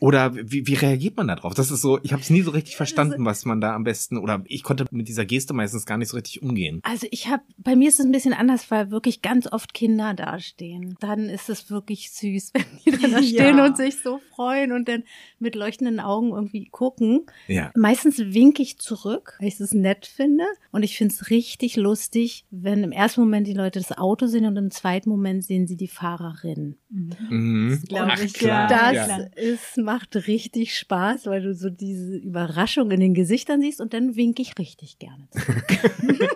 [0.00, 1.54] Oder wie, wie reagiert man da drauf?
[1.54, 4.16] Das ist so, ich habe es nie so richtig verstanden, was man da am besten
[4.18, 6.80] oder ich konnte mit dieser Geste meistens gar nicht so richtig umgehen.
[6.82, 10.14] Also ich habe, bei mir ist es ein bisschen anders, weil wirklich ganz oft Kinder
[10.14, 10.96] dastehen.
[11.00, 13.66] Dann ist es wirklich süß, wenn die dann da stehen Ja.
[13.66, 15.04] und sich so freuen und dann
[15.38, 17.26] mit leuchtenden Augen irgendwie gucken.
[17.48, 17.70] Ja.
[17.74, 20.44] Meistens winke ich zurück, weil ich es nett finde.
[20.72, 24.44] Und ich finde es richtig lustig, wenn im ersten Moment die Leute das Auto sehen
[24.46, 26.76] und im zweiten Moment sehen sie die Fahrerin.
[26.88, 27.82] Mhm.
[27.88, 28.68] glaub Ach, ich, klar.
[28.68, 29.18] Das ja.
[29.36, 34.16] ist, macht richtig Spaß, weil du so diese Überraschung in den Gesichtern siehst und dann
[34.16, 35.28] winke ich richtig gerne.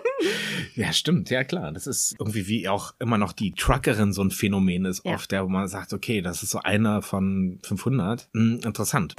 [0.75, 1.71] Ja, stimmt, ja klar.
[1.71, 5.13] Das ist irgendwie wie auch immer noch die Truckerin so ein Phänomen ist, Ja.
[5.15, 8.27] oft der, wo man sagt, okay, das ist so einer von 500.
[8.33, 9.15] Hm, interessant.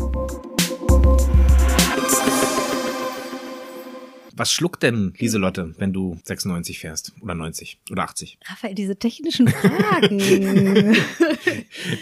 [4.36, 7.12] Was schluckt denn Lieselotte, wenn du 96 fährst?
[7.22, 8.38] Oder 90 oder 80?
[8.48, 10.18] Raphael, diese technischen Fragen.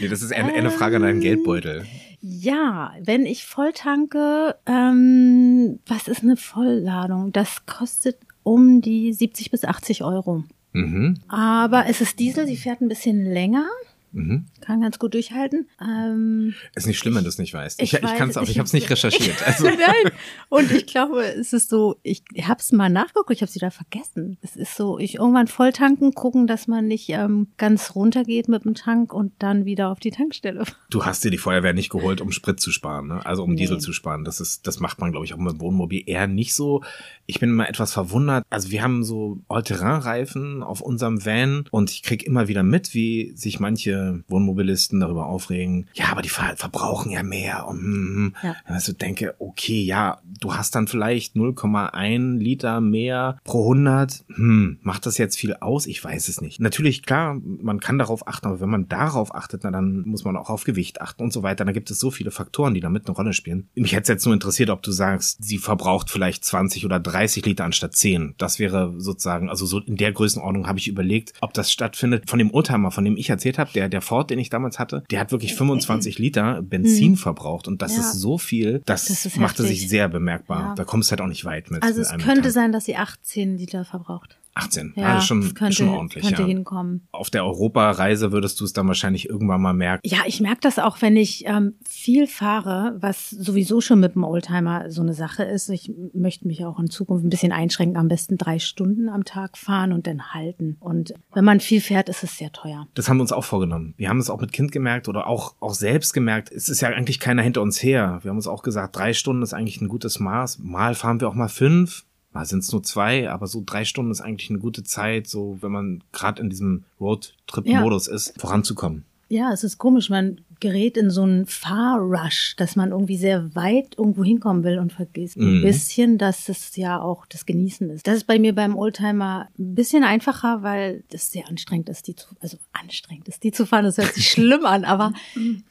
[0.01, 1.85] Nee, das ist eher eine Frage an deinen Ähm, Geldbeutel.
[2.21, 7.33] ja, wenn ich voll tanke, ähm, was ist eine Vollladung?
[7.33, 10.45] Das kostet um die 70 bis 80 Euro.
[10.73, 11.19] Mhm.
[11.29, 13.67] Aber es ist Diesel, sie fährt ein bisschen länger,
[14.15, 14.47] Mhm.
[14.61, 15.69] kann ganz gut durchhalten.
[15.81, 17.83] Ähm, Ist nicht schlimm, wenn du es nicht weißt.
[17.83, 19.37] Ich, Ich ich, kann es auch, ich ich- habe es nicht recherchiert.
[19.47, 20.13] Also, Nein.
[20.49, 23.71] Und ich glaube, es ist so, ich habe es mal nachgeguckt, ich habe es wieder
[23.71, 24.39] vergessen.
[24.43, 28.65] Es ist so, ich irgendwann voll tanken, gucken, dass man nicht ähm, ganz runtergeht mit
[28.65, 30.65] dem Tank und dann wieder auf die Tankstelle.
[30.91, 33.27] du hast dir die Feuerwehr nicht geholt, um Sprit zu sparen, ne?
[33.27, 33.57] also um Nee.
[33.63, 34.25] Diesel zu sparen.
[34.25, 36.83] Das ist, das macht man, glaube ich, auch mit dem Wohnmobil eher nicht so.
[37.27, 38.45] Ich bin immer etwas verwundert.
[38.51, 43.33] Also wir haben so All-Terrain-Reifen auf unserem Van und ich krieg immer wieder mit, wie
[43.37, 45.89] sich manche Wohnmobilisten darüber aufregen.
[45.95, 47.67] Ja, aber die ver verbrauchen ja mehr.
[47.67, 48.35] Und, hm.
[48.43, 48.57] Ja.
[48.65, 54.25] Also denke, okay, ja, du hast dann vielleicht 0,1 Liter mehr pro 100.
[54.35, 55.87] Hm, macht das jetzt viel aus?
[55.87, 56.61] Ich weiß es nicht.
[56.61, 60.37] Natürlich, klar, man kann darauf achten, aber wenn man darauf achtet, na, dann muss man
[60.37, 61.65] auch auf Gewicht achten und so weiter.
[61.65, 63.69] Da gibt es so viele Faktoren, die damit eine Rolle spielen.
[63.75, 67.45] Mich hätte es jetzt nur interessiert, ob du sagst, sie verbraucht vielleicht 20 oder 30
[67.47, 68.35] Liter anstatt 10.
[68.39, 72.29] Das wäre sozusagen, also so in der Größenordnung habe ich überlegt, ob das stattfindet.
[72.29, 75.03] Von dem Oldtimer, von dem ich erzählt habe, der, der Ford, den ich damals hatte,
[75.11, 78.01] der hat wirklich 25 Liter Benzin verbraucht und das Ja.
[78.01, 80.61] ist so viel, das, Das machte sich sehr bemerkbar.
[80.61, 80.75] Ja.
[80.75, 81.83] Da kommst du halt auch nicht weit mit.
[81.83, 82.53] Also mit es könnte Tank.
[82.55, 84.39] sein, dass sie 18 Liter verbraucht.
[84.55, 84.93] 18.
[84.97, 86.25] Ja, ist schon, könnte, schon ordentlich.
[86.25, 86.49] könnte ja.
[86.49, 87.09] hinkommen.
[87.11, 90.07] Auf der Europareise würdest du es dann wahrscheinlich irgendwann mal merken.
[90.07, 94.23] Ja, ich merke das auch, wenn ich ähm, viel fahre, was sowieso schon mit dem
[94.23, 95.69] Oldtimer so eine Sache ist.
[95.71, 99.59] Ich möchte mich auch in Zukunft ein bisschen einschränken, am besten drei Stunden am Tag
[99.59, 100.77] fahren und dann halten.
[100.79, 102.87] Und wenn man viel fährt, ist es sehr teuer.
[102.95, 103.95] Das haben wir uns auch vorgenommen.
[103.97, 106.53] Wir haben es auch mit Kind gemerkt oder auch, auch selbst gemerkt.
[106.53, 108.21] Es ist ja eigentlich keiner hinter uns her.
[108.23, 110.61] Wir haben uns auch gesagt, drei Stunden ist eigentlich ein gutes Maß.
[110.61, 112.05] Mal fahren wir auch mal fünf.
[112.35, 115.57] Mal sind es nur zwei, aber so drei Stunden ist eigentlich eine gute Zeit, so
[115.61, 119.05] wenn man gerade in diesem Roadtrip-Modus ist, voranzukommen.
[119.29, 123.97] Ja, es ist komisch, man gerät in so einen Fahrrush, dass man irgendwie sehr weit
[123.99, 125.63] irgendwo hinkommen will und vergisst ein Mhm.
[125.63, 128.07] bisschen, dass es ja auch das Genießen ist.
[128.07, 132.15] Das ist bei mir beim Oldtimer ein bisschen einfacher, weil das sehr anstrengend ist, die
[132.15, 133.85] zu, also anstrengend ist, die zu fahren.
[133.85, 135.13] Das hört sich schlimm an, aber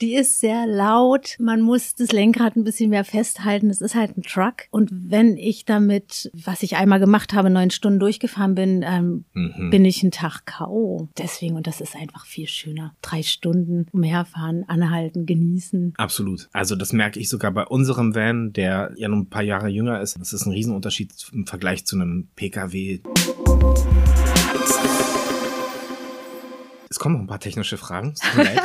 [0.01, 1.35] die ist sehr laut.
[1.39, 3.69] Man muss das Lenkrad ein bisschen mehr festhalten.
[3.69, 4.63] Es ist halt ein Truck.
[4.71, 9.69] Und wenn ich damit, was ich einmal gemacht habe, neun Stunden durchgefahren bin, ähm, Mhm.
[9.69, 11.07] bin ich einen Tag K.O.
[11.17, 12.93] Deswegen, und das ist einfach viel schöner.
[13.01, 15.93] Drei Stunden umherfahren, anhalten, genießen.
[15.97, 16.49] Absolut.
[16.51, 20.01] Also das merke ich sogar bei unserem Van, der ja nur ein paar Jahre jünger
[20.01, 20.19] ist.
[20.19, 23.01] Das ist ein Riesenunterschied im Vergleich zu einem Pkw.
[26.93, 28.13] Es kommen noch ein paar technische Fragen.
[28.37, 28.61] Leid.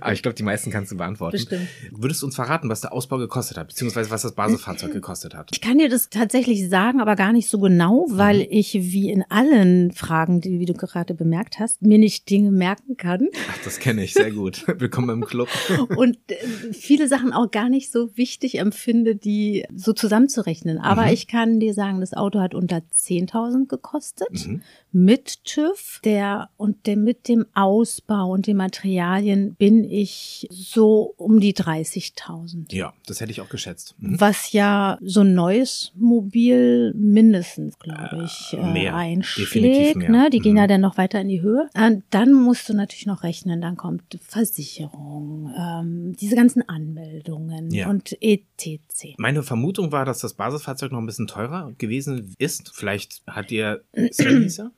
[0.00, 1.32] Aber ich glaube, die meisten kannst du beantworten.
[1.32, 1.66] Bestimmt.
[1.90, 5.48] Würdest du uns verraten, was der Ausbau gekostet hat, beziehungsweise was das Basisfahrzeug gekostet hat?
[5.52, 8.46] Ich kann dir das tatsächlich sagen, aber gar nicht so genau, weil Mhm.
[8.50, 12.96] ich wie in allen Fragen, die wie du gerade bemerkt hast, mir nicht Dinge merken
[12.96, 14.64] kann Ach, das kenne ich sehr gut.
[14.78, 15.48] Willkommen im Club.
[15.96, 16.36] und äh,
[16.72, 20.78] viele Sachen auch gar nicht so wichtig empfinde, die so zusammenzurechnen.
[20.78, 21.08] Aber Mhm.
[21.12, 24.62] ich kann dir sagen, das Auto hat unter 10.000 gekostet Mhm.
[24.96, 31.40] Mit TÜV, der und der mit dem Ausbau und den Materialien bin ich so um
[31.40, 32.72] die 30.000.
[32.72, 33.94] Ja, das hätte ich auch geschätzt.
[33.98, 34.20] Mhm.
[34.20, 38.92] Was ja so ein neues Mobil mindestens, glaube ich, Äh, äh, mehr.
[38.92, 39.96] Definitiv einschlägt.
[39.96, 40.10] mehr.
[40.10, 40.30] Ne?
[40.30, 40.58] Die gehen Mhm.
[40.58, 41.68] ja dann noch weiter in die Höhe.
[41.74, 43.60] Und dann musst du natürlich noch rechnen.
[43.60, 47.88] Dann kommt Versicherung, ähm, diese ganzen Anmeldungen Ja.
[47.90, 49.14] und etc.
[49.18, 52.70] Meine Vermutung war, dass das Basisfahrzeug noch ein bisschen teurer gewesen ist.
[52.74, 53.50] Vielleicht hat
[53.96, 54.70] hieß er?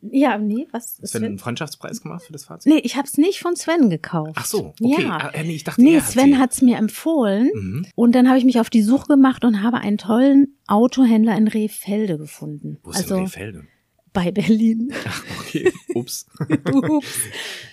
[0.00, 1.38] Ja, nee, was ist Sven einen?
[1.38, 2.72] Freundschaftspreis gemacht für das Fahrzeug?
[2.72, 4.34] Nee, ich habe es nicht von Sven gekauft.
[4.36, 5.02] Ach so, okay.
[5.02, 5.18] Ja.
[5.18, 7.50] Ah, äh, nee, ich dachte, Nee, Sven hat es mir empfohlen.
[7.52, 7.86] Mhm.
[7.96, 11.48] Und dann habe ich mich auf die Suche gemacht und habe einen tollen Autohändler in
[11.48, 12.78] Rehfelde gefunden.
[12.84, 13.64] Wo ist also denn Rehfelde?
[14.12, 14.92] bei Berlin.
[15.06, 15.72] Ach, okay.
[15.94, 16.26] Ups.
[16.72, 17.18] Ups.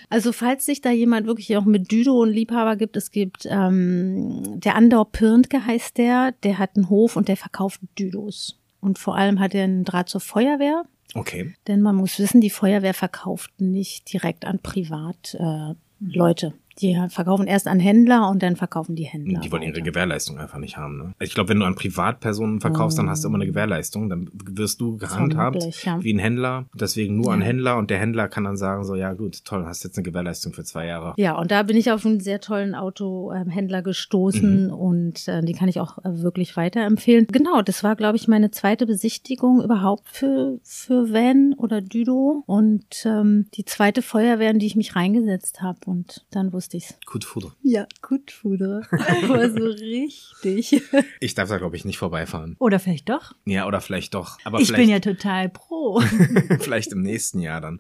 [0.10, 4.60] Also falls sich da jemand wirklich auch mit Düdo und Liebhaber gibt, es gibt ähm,
[4.60, 8.60] der Andau Pirntke heißt der, der hat einen Hof und der verkauft Düdos.
[8.80, 10.84] Und vor allem hat er einen Draht zur Feuerwehr,
[11.16, 11.56] Okay.
[11.68, 16.48] denn man muss wissen, die Feuerwehr verkauft nicht direkt an Privatleute.
[16.48, 16.52] Äh.
[16.82, 19.40] Die verkaufen erst an Händler und dann verkaufen die Händler.
[19.40, 19.86] Die wollen ihre weiter.
[19.86, 20.98] Gewährleistung einfach nicht haben.
[20.98, 21.14] Ne?
[21.20, 24.10] Ich glaube, wenn du an Privatpersonen verkaufst, dann hast du immer eine Gewährleistung.
[24.10, 26.04] Dann wirst du gehandhabt ja.
[26.04, 26.66] wie ein Händler.
[26.74, 27.46] Deswegen nur an Ja.
[27.46, 30.54] Händler und der Händler kann dann sagen, so ja gut, toll, hast jetzt eine Gewährleistung
[30.54, 31.14] für zwei Jahre.
[31.18, 35.70] Ja, und da bin ich auf einen sehr tollen Autohändler gestoßen und äh, die kann
[35.70, 37.28] ich auch äh, wirklich weiterempfehlen.
[37.32, 43.06] Genau, das war, glaube ich, meine zweite Besichtigung überhaupt für, für Van oder Düdo und
[43.06, 46.98] ähm, die zweite Feuerwehr, in die ich mich reingesetzt habe und dann wusste ich's.
[47.06, 47.54] Gut Fuder.
[47.62, 48.82] Ja, gut, Fudre.
[48.92, 50.82] Aber so richtig.
[51.20, 52.56] Ich darf da, glaube ich, nicht vorbeifahren.
[52.60, 53.34] Oder vielleicht doch.
[53.46, 54.38] Ja, oder vielleicht doch.
[54.44, 56.00] Aber ich vielleicht, bin ja total pro.
[56.60, 57.80] vielleicht im nächsten Jahr dann.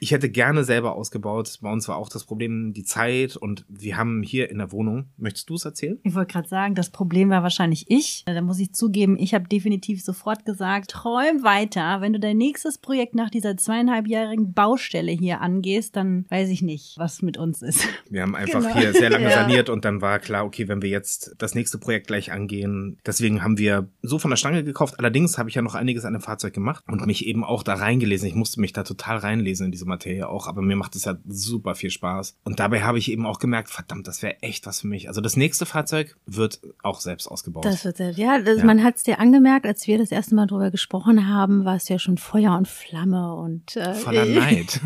[0.00, 1.58] Ich hätte gerne selber ausgebaut.
[1.60, 5.10] Bei uns war auch das Problem die Zeit und wir haben hier in der Wohnung,
[5.16, 5.98] möchtest du es erzählen?
[6.02, 8.24] Ich wollte gerade sagen, das Problem war wahrscheinlich ich.
[8.26, 12.00] Da muss ich zugeben, ich habe definitiv sofort gesagt, träum weiter.
[12.00, 16.98] Wenn du dein nächstes Projekt nach dieser zweieinhalbjährigen Baustelle hier angehst, dann weiß ich nicht,
[16.98, 17.86] was mit uns ist.
[18.22, 18.76] Wir haben einfach Genau.
[18.78, 19.30] hier sehr lange Ja.
[19.42, 23.42] saniert und dann war klar, okay, wenn wir jetzt das nächste Projekt gleich angehen, deswegen
[23.42, 24.94] haben wir so von der Stange gekauft.
[24.98, 27.74] Allerdings habe ich ja noch einiges an dem Fahrzeug gemacht und mich eben auch da
[27.74, 28.28] reingelesen.
[28.28, 31.16] Ich musste mich da total reinlesen in diese Materie auch, aber mir macht es ja
[31.26, 32.36] super viel Spaß.
[32.44, 35.08] Und dabei habe ich eben auch gemerkt, verdammt, das wäre echt was für mich.
[35.08, 37.64] Also das nächste Fahrzeug wird auch selbst ausgebaut.
[37.64, 38.64] Das wird sehr, ja, das, Ja.
[38.64, 41.88] man hat es dir angemerkt, als wir das erste Mal drüber gesprochen haben, war es
[41.88, 44.80] ja schon Feuer und Flamme und äh, voller Neid.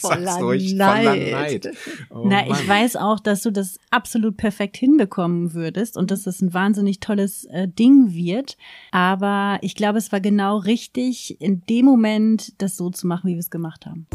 [0.00, 0.62] Voller Neid.
[0.72, 1.68] Voller Neid.
[2.10, 2.61] Oh Na, Mann.
[2.62, 7.00] Ich weiß auch, dass du das absolut perfekt hinbekommen würdest und dass das ein wahnsinnig
[7.00, 8.56] tolles äh, Ding wird.
[8.92, 13.32] Aber ich glaube, es war genau richtig, in dem Moment das so zu machen, wie
[13.32, 14.06] wir es gemacht haben.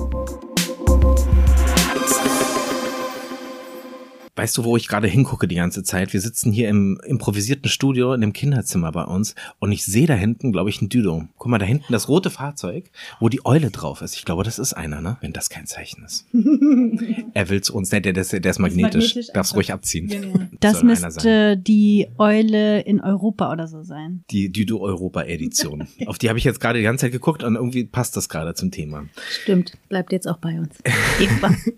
[4.37, 6.13] Weißt du, wo ich gerade hingucke die ganze Zeit?
[6.13, 10.13] Wir sitzen hier im improvisierten Studio in dem Kinderzimmer bei uns und ich sehe da
[10.13, 11.27] hinten, glaube ich, ein Düdo.
[11.37, 14.15] Guck mal, da hinten das rote Fahrzeug, wo die Eule drauf ist.
[14.15, 15.17] Ich glaube, das ist einer, ne?
[15.21, 16.25] Wenn das kein Zeichen ist.
[17.33, 19.07] er will zu uns, ne, der, der, ist- der ist magnetisch.
[19.15, 20.07] magnetisch, Darf's ruhig abziehen.
[20.59, 21.11] Das Soll einer sein.
[21.13, 24.23] müsste die Eule in Europa oder so sein.
[24.31, 25.87] Die Düdo Europa Edition.
[26.05, 28.53] Auf die habe ich jetzt gerade die ganze Zeit geguckt und irgendwie passt das gerade
[28.55, 29.05] zum Thema.
[29.43, 30.75] Stimmt, bleibt jetzt auch bei uns.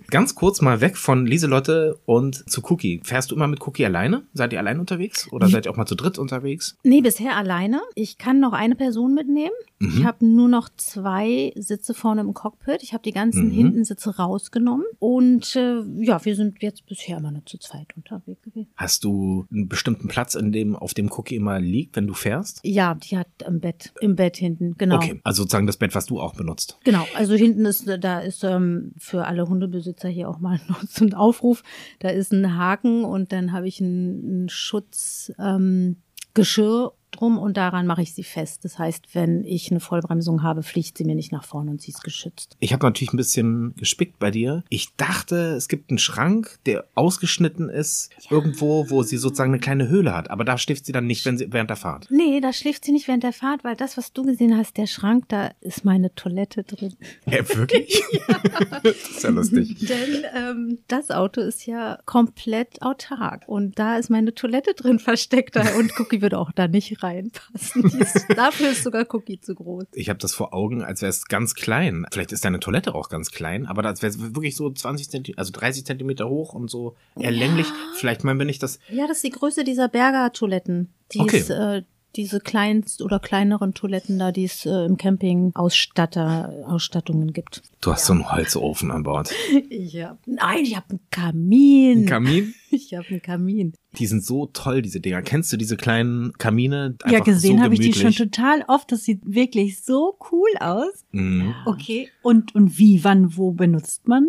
[0.09, 3.01] Ganz kurz mal weg von Lieselotte und zu Cookie.
[3.03, 4.23] Fährst du immer mit Cookie alleine?
[4.33, 5.31] Seid ihr allein unterwegs?
[5.31, 6.77] Oder seid ihr auch mal zu dritt unterwegs?
[6.83, 7.81] Nee, bisher alleine.
[7.95, 9.53] Ich kann noch eine Person mitnehmen.
[9.81, 12.83] Ich habe nur noch zwei Sitze vorne im Cockpit.
[12.83, 13.51] Ich habe die ganzen Mhm.
[13.51, 14.85] Hintensitze rausgenommen.
[14.99, 18.67] Und äh, ja, wir sind jetzt bisher immer nur zu zweit unterwegs gewesen.
[18.75, 22.59] Hast du einen bestimmten Platz, in dem, auf dem Cookie immer liegt, wenn du fährst?
[22.63, 24.97] Ja, die hat im Bett, im Bett hinten, genau.
[24.97, 26.77] Okay, also sozusagen das Bett, was du auch benutzt.
[26.83, 30.59] Genau, also hinten ist, da ist ähm, für alle Hundebesitzer hier auch mal
[30.99, 31.63] ein Aufruf.
[31.99, 37.85] Da ist ein Haken und dann habe ich ein, ein Schutzgeschirr ähm, Drum und daran
[37.85, 38.63] mache ich sie fest.
[38.63, 41.91] Das heißt, wenn ich eine Vollbremsung habe, fliegt sie mir nicht nach vorne und sie
[41.91, 42.55] ist geschützt.
[42.61, 44.63] Ich habe natürlich ein bisschen gespickt bei dir.
[44.69, 49.89] Ich dachte, es gibt einen Schrank, der ausgeschnitten ist, irgendwo, wo sie sozusagen eine kleine
[49.89, 50.31] Höhle hat.
[50.31, 52.07] Aber da schläft sie dann nicht wenn sie, während der Fahrt.
[52.09, 54.87] Nee, da schläft sie nicht während der Fahrt, weil das, was du gesehen hast, der
[54.87, 56.95] Schrank, da ist meine Toilette drin.
[57.25, 58.01] Äh, wirklich?
[58.83, 59.75] das ist ja lustig.
[59.81, 65.57] Denn ähm, das Auto ist ja komplett autark und da ist meine Toilette drin versteckt
[65.57, 67.83] und Cookie würde auch da nicht reinpassen.
[67.99, 69.85] Ist, dafür ist sogar Cookie zu groß.
[69.93, 72.05] Ich habe das vor Augen, als wäre es ganz klein.
[72.11, 75.51] Vielleicht ist deine Toilette auch ganz klein, aber das wäre wirklich so 20 Zentimeter, also
[75.51, 77.47] 30 Zentimeter hoch und so eher Ja.
[77.95, 78.79] Vielleicht mal bin ich das.
[78.89, 80.93] Ja, das ist die Größe dieser Berger-Toiletten.
[81.13, 81.37] Die Okay.
[81.39, 81.83] ist, äh,
[82.15, 87.61] diese kleinst oder kleineren Toiletten da, die es äh, im Camping Ausstatter, Ausstattungen gibt.
[87.81, 89.33] Du hast so einen Holzofen an Bord.
[89.69, 91.99] Ich hab, nein, ich habe einen Kamin.
[91.99, 92.53] Ein Kamin?
[92.71, 93.73] ich habe einen Kamin.
[93.97, 95.21] Die sind so toll, diese Dinger.
[95.21, 96.95] Kennst du diese kleinen Kamine?
[97.05, 98.91] ja, Einfach gesehen so habe ich die schon total oft.
[98.91, 101.05] Das sieht wirklich so cool aus.
[101.11, 101.55] Mhm.
[101.65, 102.09] Okay.
[102.21, 104.27] Und, und wie, wann, wo benutzt man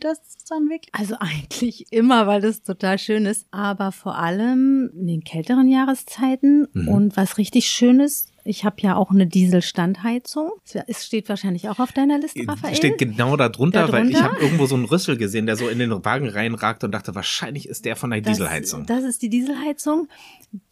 [0.00, 0.94] das dann wirklich?
[0.94, 6.68] Also eigentlich immer, weil das total schön ist, aber vor allem in den kälteren Jahreszeiten.
[6.72, 6.88] Mhm.
[6.88, 10.50] Und was richtig schön ist, ich habe ja auch eine Dieselstandheizung.
[10.86, 12.76] Es steht wahrscheinlich auch auf deiner Liste, Raphael.
[12.76, 15.68] Steht genau da drunter, Da weil ich habe irgendwo so einen Rüssel gesehen, der so
[15.68, 18.84] in den Wagen reinragt und dachte, wahrscheinlich ist der von der Dieselheizung.
[18.84, 20.08] Das, das ist die Dieselheizung,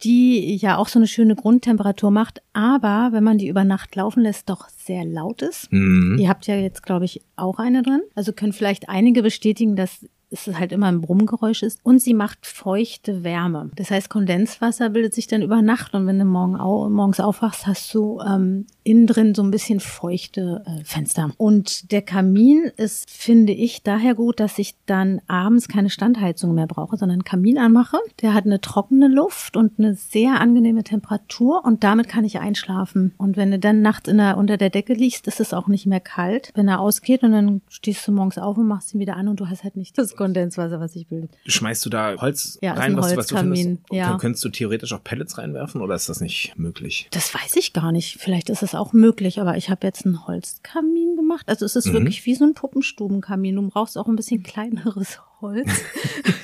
[0.03, 4.21] die ja auch so eine schöne Grundtemperatur macht, aber wenn man die über Nacht laufen
[4.21, 5.71] lässt, doch sehr laut ist.
[5.71, 6.17] Mhm.
[6.19, 8.01] Ihr habt ja jetzt, glaube ich, auch eine drin.
[8.13, 11.79] Also können vielleicht einige bestätigen, dass es halt immer ein Brummgeräusch ist.
[11.83, 13.69] Und sie macht feuchte Wärme.
[13.75, 17.67] Das heißt, Kondenswasser bildet sich dann über Nacht und wenn du morgen au morgens aufwachst,
[17.67, 21.31] hast du ähm, innen drin so ein bisschen feuchte äh, Fenster.
[21.37, 26.67] Und der Kamin ist, finde ich, daher gut, dass ich dann abends keine Standheizung mehr
[26.67, 27.97] brauche, sondern einen Kamin anmache.
[28.21, 33.13] Der hat eine trockene Luft und eine sehr angenehme Temperatur und damit kann ich einschlafen.
[33.17, 35.85] Und wenn du dann nachts in der, unter der Decke liegst, ist es auch nicht
[35.85, 39.15] mehr kalt, wenn er ausgeht und dann stehst du morgens auf und machst ihn wieder
[39.15, 41.31] an und du hast halt nicht das Kondenswasser, was sich bildet.
[41.45, 43.79] Schmeißt du da Holz Ja, rein, ein was, du- was du findest?
[43.91, 44.11] ja.
[44.11, 47.07] Kön- Könntest du theoretisch auch Pellets reinwerfen oder ist das nicht möglich?
[47.11, 48.17] Das weiß ich gar nicht.
[48.19, 51.47] Vielleicht ist es auch möglich, aber ich habe jetzt einen Holzkamin gemacht.
[51.49, 51.93] Also es ist Mhm.
[51.93, 53.55] wirklich wie so ein Puppenstubenkamin.
[53.55, 55.69] Du brauchst auch ein bisschen kleineres Holz.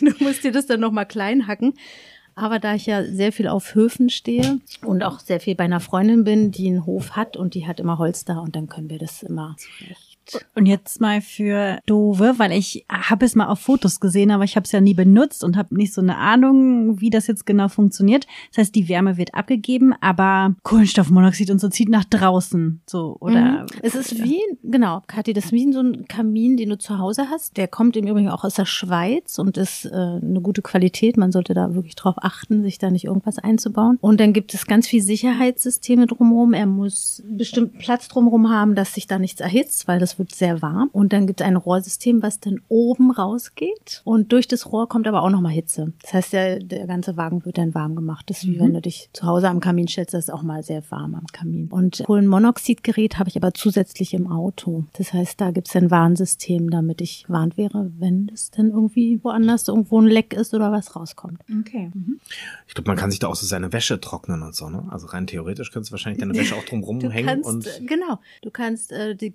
[0.01, 1.73] du musst dir das dann nochmal klein hacken.
[2.35, 5.81] Aber da ich ja sehr viel auf Höfen stehe und auch sehr viel bei einer
[5.81, 8.89] Freundin bin, die einen Hof hat und die hat immer Holz da und dann können
[8.89, 9.57] wir das immer
[10.55, 14.55] Und jetzt mal für Dove, weil ich habe es mal auf Fotos gesehen, aber ich
[14.55, 17.67] habe es ja nie benutzt und habe nicht so eine Ahnung, wie das jetzt genau
[17.67, 18.27] funktioniert.
[18.49, 22.81] Das heißt, die Wärme wird abgegeben, aber Kohlenstoffmonoxid und so zieht nach draußen.
[22.87, 23.63] So, oder?
[23.63, 23.65] Mhm.
[23.81, 27.27] Es ist wie, genau, Kathi, das ist wie so ein Kamin, den du zu Hause
[27.29, 27.57] hast.
[27.57, 31.17] Der kommt im Übrigen auch aus der Schweiz und ist äh, eine gute Qualität.
[31.17, 33.97] Man sollte da wirklich drauf achten, sich da nicht irgendwas einzubauen.
[34.01, 36.53] Und dann gibt es ganz viel Sicherheitssysteme drumherum.
[36.53, 40.61] Er muss bestimmt Platz drumherum haben, dass sich da nichts erhitzt, weil das wird sehr
[40.61, 40.89] warm.
[40.91, 44.01] Und dann gibt es ein Rohrsystem, was dann oben rausgeht.
[44.03, 45.93] Und durch das Rohr kommt aber auch nochmal Hitze.
[46.03, 48.29] Das heißt, der, der ganze Wagen wird dann warm gemacht.
[48.29, 50.63] Das ist wie wenn du dich zu Hause am Kamin stellst, das ist auch mal
[50.63, 51.67] sehr warm am Kamin.
[51.69, 54.85] Und Kohlenmonoxidgerät habe ich aber zusätzlich im Auto.
[54.93, 59.23] Das heißt, da gibt es ein Warnsystem, damit ich warnt wäre, wenn es dann irgendwie
[59.23, 61.39] woanders irgendwo ein Leck ist oder was rauskommt.
[61.61, 61.91] Okay.
[62.67, 64.85] Ich glaube, man kann sich da auch so seine Wäsche trocknen und so, ne?
[64.89, 68.19] Also rein theoretisch könntest du wahrscheinlich deine Wäsche auch drum rumhängen kannst, und äh, genau,
[68.41, 69.31] du kannst äh, die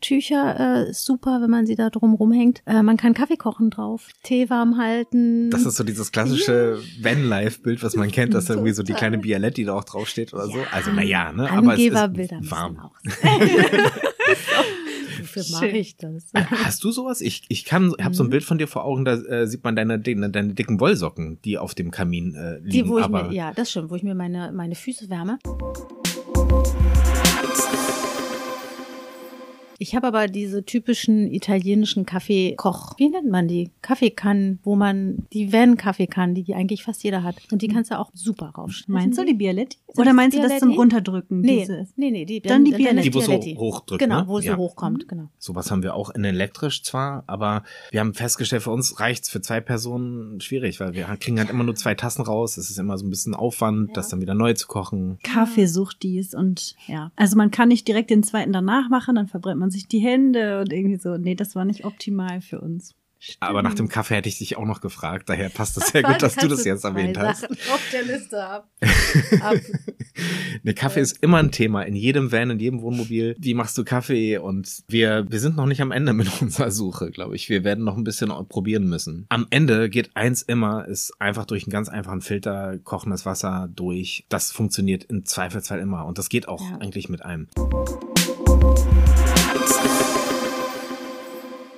[0.00, 2.62] Geschirrhandtücher äh, super, wenn man sie da drum rumhängt.
[2.66, 5.50] Äh, man kann Kaffee kochen drauf, Tee warm halten.
[5.50, 9.18] das ist so dieses klassische Vanlife-Bild, was man kennt, dass da irgendwie so die kleine
[9.18, 10.58] Bialetti da auch draufsteht oder so.
[10.72, 11.50] Also naja, ne?
[11.50, 12.78] Aber es Angeberbilder ist müssen warm.
[12.78, 12.92] auch.
[15.20, 16.24] Wofür mache ich das?
[16.34, 17.20] Hast du sowas?
[17.20, 18.30] Ich, ich kann, ich habe so ein Mhm.
[18.30, 21.58] Bild von dir vor Augen, da äh, sieht man deine, deine, deine dicken Wollsocken, die
[21.58, 22.70] auf dem Kamin äh, liegen.
[22.70, 25.38] Die, wo ich aber mir, ja, das stimmt, wo ich mir meine, meine Füße wärme.
[29.78, 33.70] Ich habe aber diese typischen italienischen Kaffeekoch, wie nennt man die?
[33.82, 37.36] Kaffeekannen, wo man die Van-Kaffeekannen, die, die eigentlich fast jeder hat.
[37.50, 38.94] Und die kannst du auch super raufstellen.
[39.00, 39.78] Meinst du die Bialetti?
[39.96, 40.72] Oder meinst du das zum?
[40.72, 41.40] Runterdrücken?
[41.40, 41.86] Nee, diese?
[41.96, 43.10] nee, nee, die, Dann die Bialetti.
[43.10, 44.28] Die, wo so hochdrückt, Genau, ne?
[44.28, 44.52] wo es Ja.
[44.56, 45.28] so hochkommt, genau.
[45.38, 49.40] Sowas haben wir auch in elektrisch zwar, aber wir haben festgestellt, für uns reicht's für
[49.40, 52.56] zwei Personen schwierig, weil wir kriegen halt immer nur zwei Tassen raus.
[52.56, 53.94] Es ist immer so ein bisschen Aufwand, Ja.
[53.94, 55.18] das dann wieder neu zu kochen.
[55.22, 57.10] Kaffee sucht dies und ja.
[57.16, 60.60] Also man kann nicht direkt den zweiten danach machen, dann verbrennt man sich die Hände
[60.60, 61.16] und irgendwie so.
[61.16, 62.94] Nee, das war nicht optimal für uns.
[63.40, 66.22] Aber nach dem Kaffee hätte ich dich auch noch gefragt, daher passt es sehr gut,
[66.22, 67.40] dass du das jetzt erwähnt hast.
[67.40, 68.70] Sachen auf der Liste ab.
[69.40, 69.56] ab.
[70.62, 73.34] Ne, Kaffee ist immer ein Thema in jedem Van, in jedem Wohnmobil.
[73.38, 74.38] Wie machst du Kaffee?
[74.38, 77.48] Und wir, wir sind noch nicht am Ende mit unserer Suche, glaube ich.
[77.48, 79.26] Wir werden noch ein bisschen probieren müssen.
[79.28, 84.24] Am Ende geht eins immer, ist einfach durch einen ganz einfachen Filter kochendes Wasser durch.
[84.28, 86.06] Das funktioniert im Zweifelsfall immer.
[86.06, 86.78] Und das geht auch Ja.
[86.78, 87.48] eigentlich mit allem.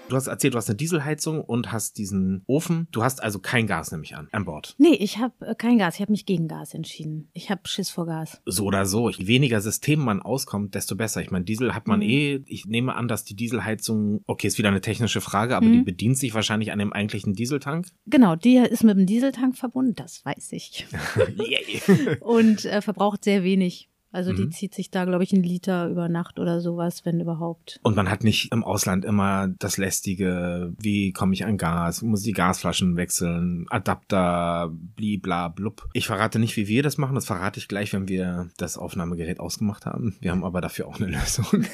[0.09, 2.89] Du hast erzählt, du hast eine Dieselheizung und hast diesen Ofen.
[2.93, 4.75] Du hast also kein Gas, nehme ich an, an Bord.
[4.79, 5.97] Nee, ich habe äh, kein Gas.
[5.97, 7.29] Ich habe mich gegen Gas entschieden.
[7.35, 8.41] Ich habe Schiss vor Gas.
[8.47, 9.11] So oder so.
[9.11, 11.21] Je weniger System man auskommt, desto besser.
[11.21, 12.07] Ich meine, Diesel hat man Mhm.
[12.09, 12.41] eh.
[12.47, 15.73] Ich nehme an, dass die Dieselheizung, okay, ist wieder eine technische Frage, aber Mhm.
[15.73, 17.89] die bedient sich wahrscheinlich an dem eigentlichen Dieseltank.
[18.07, 20.87] Genau, die ist mit dem Dieseltank verbunden, das weiß ich.
[21.37, 22.17] Yay.
[22.21, 23.91] Und äh, verbraucht sehr wenig.
[24.11, 24.53] Also die Mhm.
[24.53, 27.79] zieht sich da, glaube ich, einen Liter über Nacht oder sowas, wenn überhaupt.
[27.83, 32.23] Und man hat nicht im Ausland immer das lästige, wie komme ich an Gas, muss
[32.23, 35.89] die Gasflaschen wechseln, Adapter, blibla blub.
[35.93, 39.41] Ich verrate nicht, wie wir das machen, das verrate ich gleich, wenn wir das Aufnahmegerät
[39.41, 40.17] ausgemacht haben.
[40.21, 41.47] Wir haben aber dafür auch eine Lösung.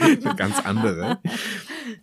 [0.00, 1.18] eine ganz andere.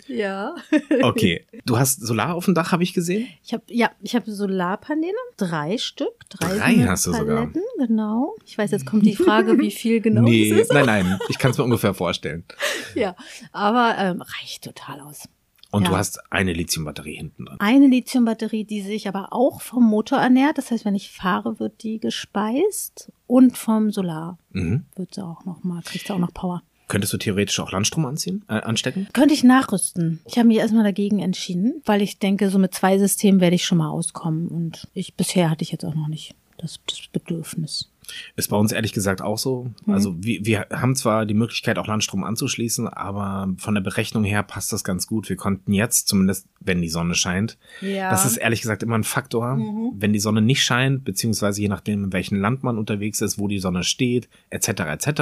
[0.08, 0.56] Ja.
[1.04, 3.28] Okay, du hast Solar auf dem Dach, habe ich gesehen?
[3.43, 7.50] Ich habe ja, ich habe Solarpaneele, drei Stück, drei, Drei hast du sogar.
[7.78, 8.36] Genau.
[8.45, 10.73] Ich weiß, jetzt kommt die Frage, wie viel genau nee, es ist.
[10.73, 12.43] nein, nein, ich kann es mir ungefähr vorstellen.
[12.95, 13.15] Ja,
[13.52, 15.28] aber ähm, reicht total aus.
[15.69, 15.89] Und Ja.
[15.89, 17.58] du hast eine Lithiumbatterie hinten drin.
[17.60, 20.58] Eine Lithiumbatterie, die sich aber auch vom Motor ernährt.
[20.58, 24.86] Das heißt, wenn ich fahre, wird die gespeist und vom Solar Mhm.
[24.95, 26.63] wird sie auch noch mal, kriegt sie auch noch Power.
[26.88, 29.08] Könntest du theoretisch auch Landstrom anziehen, äh, anstecken?
[29.13, 30.19] Könnte ich nachrüsten.
[30.26, 33.65] Ich habe mich erstmal dagegen entschieden, weil ich denke, so mit zwei Systemen werde ich
[33.65, 34.47] schon mal auskommen.
[34.47, 37.89] Und ich bisher hatte ich jetzt auch noch nicht das, das Bedürfnis.
[38.36, 39.72] Ist bei uns ehrlich gesagt auch so.
[39.86, 39.93] Mhm.
[39.93, 44.43] Also wir, wir haben zwar die Möglichkeit, auch Landstrom anzuschließen, aber von der Berechnung her
[44.43, 45.30] passt das ganz gut.
[45.30, 48.10] Wir konnten jetzt, zumindest wenn die Sonne scheint, Ja.
[48.10, 49.56] das ist ehrlich gesagt immer ein Faktor.
[49.56, 49.91] Mhm.
[49.96, 53.48] Wenn die Sonne nicht scheint, beziehungsweise je nachdem, in welchem Land man unterwegs ist, wo
[53.48, 55.22] die Sonne steht, etc., etc.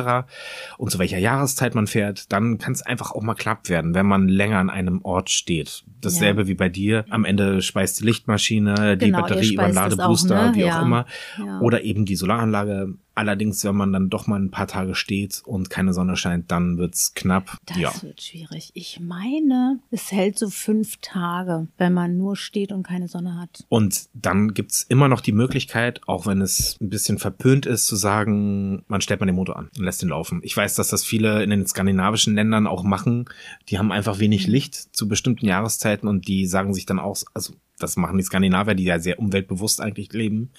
[0.77, 4.05] und zu welcher Jahreszeit man fährt, dann kann es einfach auch mal knapp werden, wenn
[4.05, 5.83] man länger an einem Ort steht.
[6.01, 7.05] Dasselbe wie bei dir.
[7.09, 10.55] Am Ende speist die Lichtmaschine, die Genau, ihr Batterie über den Ladebooster, auch, ne?
[10.55, 10.79] wie Ja.
[10.79, 11.05] auch immer.
[11.39, 11.59] Ja.
[11.61, 12.74] Oder eben die Solaranlage.
[13.15, 16.77] Allerdings, wenn man dann doch mal ein paar Tage steht und keine Sonne scheint, dann
[16.77, 17.57] wird's knapp.
[17.65, 17.93] Das ja.
[18.01, 18.71] wird schwierig.
[18.73, 23.63] Ich meine, es hält so fünf Tage, wenn man nur steht und keine Sonne hat.
[23.69, 27.95] Und dann gibt's immer noch die Möglichkeit, auch wenn es ein bisschen verpönt ist, zu
[27.95, 30.41] sagen, man stellt mal den Motor an und lässt ihn laufen.
[30.43, 33.29] Ich weiß, dass das viele in den skandinavischen Ländern auch machen.
[33.69, 37.53] Die haben einfach wenig Licht zu bestimmten Jahreszeiten und die sagen sich dann auch, also
[37.79, 40.51] das machen die Skandinavier, die ja sehr umweltbewusst eigentlich leben,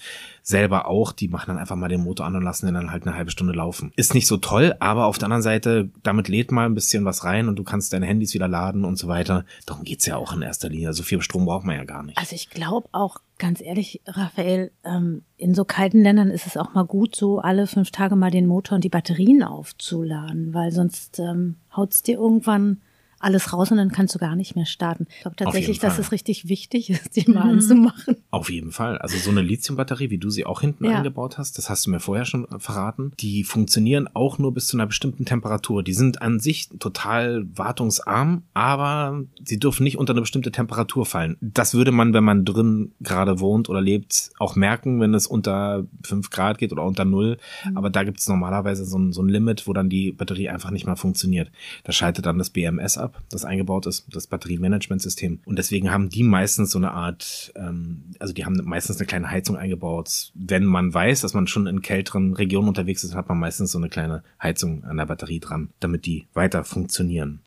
[0.43, 3.07] selber auch, die machen dann einfach mal den Motor an und lassen den dann halt
[3.07, 3.91] eine halbe Stunde laufen.
[3.95, 7.23] Ist nicht so toll, aber auf der anderen Seite, damit lädt mal ein bisschen was
[7.23, 9.45] rein und du kannst deine Handys wieder laden und so weiter.
[9.65, 10.93] Darum geht's ja auch in erster Linie.
[10.93, 12.17] So viel Strom braucht man ja gar nicht.
[12.17, 16.73] Also ich glaube auch, ganz ehrlich, Raphael, ähm, in so kalten Ländern ist es auch
[16.73, 21.19] mal gut, so alle fünf Tage mal den Motor und die Batterien aufzuladen, weil sonst
[21.19, 22.81] ähm, haut's dir irgendwann
[23.19, 25.07] alles raus und dann kannst du gar nicht mehr starten.
[25.09, 28.15] Ich glaube tatsächlich, dass es richtig wichtig ist, die mal anzumachen.
[28.31, 28.97] Auf jeden Fall.
[28.99, 30.97] Also so eine Lithiumbatterie, wie du sie auch hinten Ja.
[30.97, 34.77] eingebaut hast, das hast du mir vorher schon verraten, die funktionieren auch nur bis zu
[34.77, 35.83] einer bestimmten Temperatur.
[35.83, 41.37] Die sind an sich total wartungsarm, aber sie dürfen nicht unter eine bestimmte Temperatur fallen.
[41.41, 45.85] Das würde man, wenn man drin gerade wohnt oder lebt, auch merken, wenn es unter
[46.03, 47.37] fünf Grad geht oder unter null.
[47.75, 50.71] Aber da gibt es normalerweise so ein, so ein Limit, wo dann die Batterie einfach
[50.71, 51.51] nicht mehr funktioniert.
[51.83, 55.39] Da schaltet dann das BMS ab, das eingebaut ist, das Batteriemanagementsystem.
[55.45, 59.29] Und deswegen haben die meistens so eine Art, ähm, also die haben meistens eine kleine
[59.29, 60.31] Heizung eingebaut.
[60.33, 63.77] Wenn man weiß, dass man schon in kälteren Regionen unterwegs ist, hat man meistens so
[63.77, 67.41] eine kleine Heizung an der Batterie dran, damit die weiter funktionieren.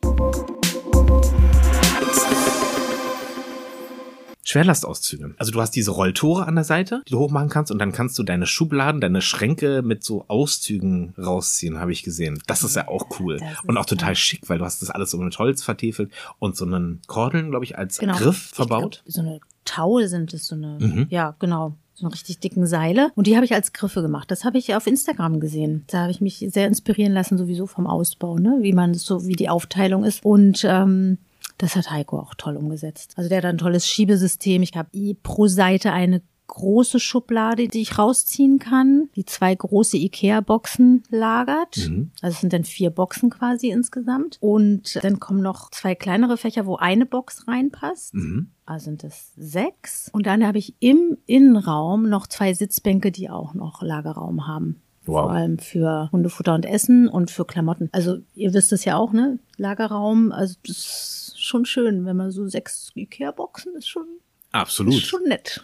[4.43, 5.33] Schwerlastauszüge.
[5.37, 8.17] Also du hast diese Rolltore an der Seite, die du hochmachen kannst und dann kannst
[8.19, 12.41] du deine Schubladen, deine Schränke mit so Auszügen rausziehen, habe ich gesehen.
[12.47, 15.11] Das ist ja auch cool Das und auch total schick, weil du hast das alles
[15.11, 18.15] so mit Holz vertiefelt und so einen Kordeln, glaube ich, als Genau.
[18.17, 19.01] Griff verbaut.
[19.05, 21.07] Glaub, so eine Taue sind es, so eine, Mhm.
[21.09, 21.75] ja, genau.
[21.93, 23.11] So eine richtig dicken Seile.
[23.15, 24.31] Und die habe ich als Griffe gemacht.
[24.31, 25.83] Das habe ich auf Instagram gesehen.
[25.87, 28.57] Da habe ich mich sehr inspirieren lassen, sowieso vom Ausbau, ne?
[28.61, 30.25] Wie man das so, wie die Aufteilung ist.
[30.25, 31.19] Und ähm,
[31.61, 33.13] das hat Heiko auch toll umgesetzt.
[33.17, 34.63] Also der hat ein tolles Schiebesystem.
[34.63, 34.89] Ich habe
[35.21, 41.77] pro Seite eine große Schublade, die ich rausziehen kann, die zwei große Ikea-Boxen lagert.
[41.77, 42.11] Mhm.
[42.21, 44.37] Also es sind dann vier Boxen quasi insgesamt.
[44.41, 48.13] Und dann kommen noch zwei kleinere Fächer, wo eine Box reinpasst.
[48.15, 48.49] Mhm.
[48.65, 50.09] Also sind es sechs.
[50.11, 54.81] Und dann habe ich im Innenraum noch zwei Sitzbänke, die auch noch Lagerraum haben.
[55.05, 55.23] Wow.
[55.23, 57.89] Vor allem für Hundefutter und Essen und für Klamotten.
[57.91, 59.39] Also ihr wisst es ja auch, ne?
[59.57, 64.05] Lagerraum, also das schon schön, wenn man so sechs Ikea-Boxen ist schon,
[64.51, 64.93] Absolut.
[64.95, 65.61] ist schon nett.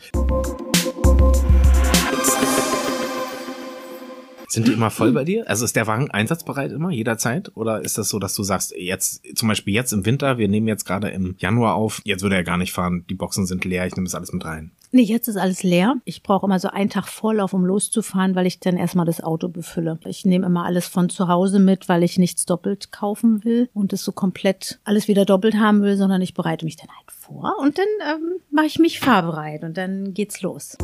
[4.50, 5.48] Sind die immer voll bei dir?
[5.50, 7.52] Also ist der Wagen einsatzbereit immer, jederzeit?
[7.56, 10.68] Oder ist das so, dass du sagst, jetzt, zum Beispiel jetzt im Winter, wir nehmen
[10.68, 13.86] jetzt gerade im Januar auf, jetzt würde er gar nicht fahren, die Boxen sind leer,
[13.86, 14.72] ich nehme das alles mit rein.
[14.92, 15.96] Nee, jetzt ist alles leer.
[16.06, 19.50] Ich brauche immer so einen Tag Vorlauf, um loszufahren, weil ich dann erstmal das Auto
[19.50, 20.00] befülle.
[20.06, 23.92] Ich nehme immer alles von zu Hause mit, weil ich nichts doppelt kaufen will und
[23.92, 27.56] es so komplett alles wieder doppelt haben will, sondern ich bereite mich dann halt vor
[27.60, 30.78] und dann ähm, mache ich mich fahrbereit und dann geht's los.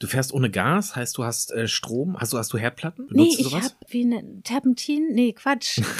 [0.00, 3.06] Du fährst ohne Gas, heißt du hast äh, Strom, hast du hast du Herdplatten?
[3.10, 5.80] Nee, Benutzt du ich habe wie eine Terpentin, nee, Quatsch.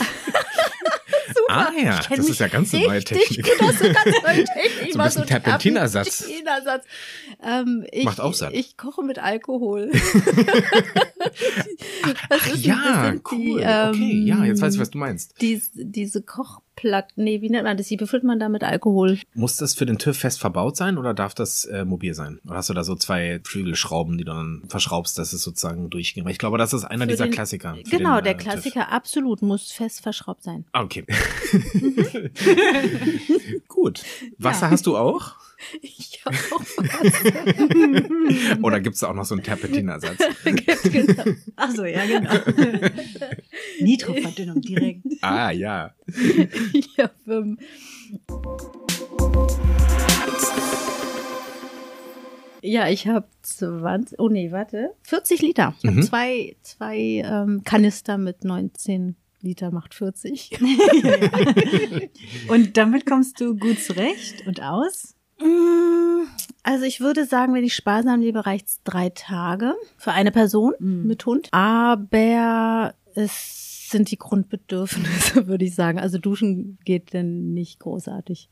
[1.48, 3.44] Ah ja, das ist ja ganz eine neue Technik.
[3.58, 4.92] Das ist ganz neue Technik.
[4.92, 6.18] So ein bisschen Terpentinersatz.
[6.18, 6.84] Terpentinersatz.
[7.42, 8.52] Ähm, ich, Macht auch satt.
[8.54, 9.90] Ich koche mit Alkohol.
[12.30, 13.60] Ach ist- ja, cool.
[13.60, 15.34] die, okay, ja, jetzt weiß ich, ähm, was du meinst.
[15.40, 16.22] Dies, diese
[16.80, 17.88] Kochplatten, nee, wie nennt man das?
[17.88, 19.18] Die befüllt man da mit Alkohol.
[19.34, 22.40] Muss das für den TÜV fest verbaut sein oder darf das äh, mobil sein?
[22.46, 26.24] Oder hast du da so zwei Flügelschrauben, die du dann verschraubst, dass es sozusagen durchgeht?
[26.24, 27.76] Weil Ich glaube, das ist einer Für dieser den- Klassiker.
[27.90, 28.44] Genau, den, der äh, TÜV.
[28.44, 30.64] Klassiker absolut muss fest verschraubt sein.
[30.72, 31.04] Ah, okay.
[33.68, 34.02] Gut.
[34.38, 34.70] Wasser Ja.
[34.70, 35.34] hast du auch?
[35.82, 36.32] Ich auch.
[38.62, 40.18] Oder gibt's da auch noch so einen Terpentinersatz?
[40.84, 41.24] genau.
[41.56, 42.32] Ach so, ja, genau.
[43.80, 45.02] Nitroverdünnung direkt.
[45.22, 45.94] ah, ja.
[46.72, 47.58] Ich hab, ähm,
[52.62, 55.74] ja, ich habe 20, oh nee, warte, 40 Liter.
[55.78, 55.96] Ich Mhm.
[55.96, 60.58] habe zwei, zwei ähm, Kanister mit 19 Liter macht 40.
[62.48, 65.14] Und damit kommst du gut zurecht und aus?
[65.40, 66.26] Mm,
[66.62, 71.06] Also ich würde sagen, wenn ich sparsam lebe, reicht's drei Tage für eine Person Mhm.
[71.06, 71.48] mit Hund.
[71.52, 75.98] Aber es sind die Grundbedürfnisse, würde ich sagen.
[75.98, 78.48] Also duschen geht denn nicht großartig.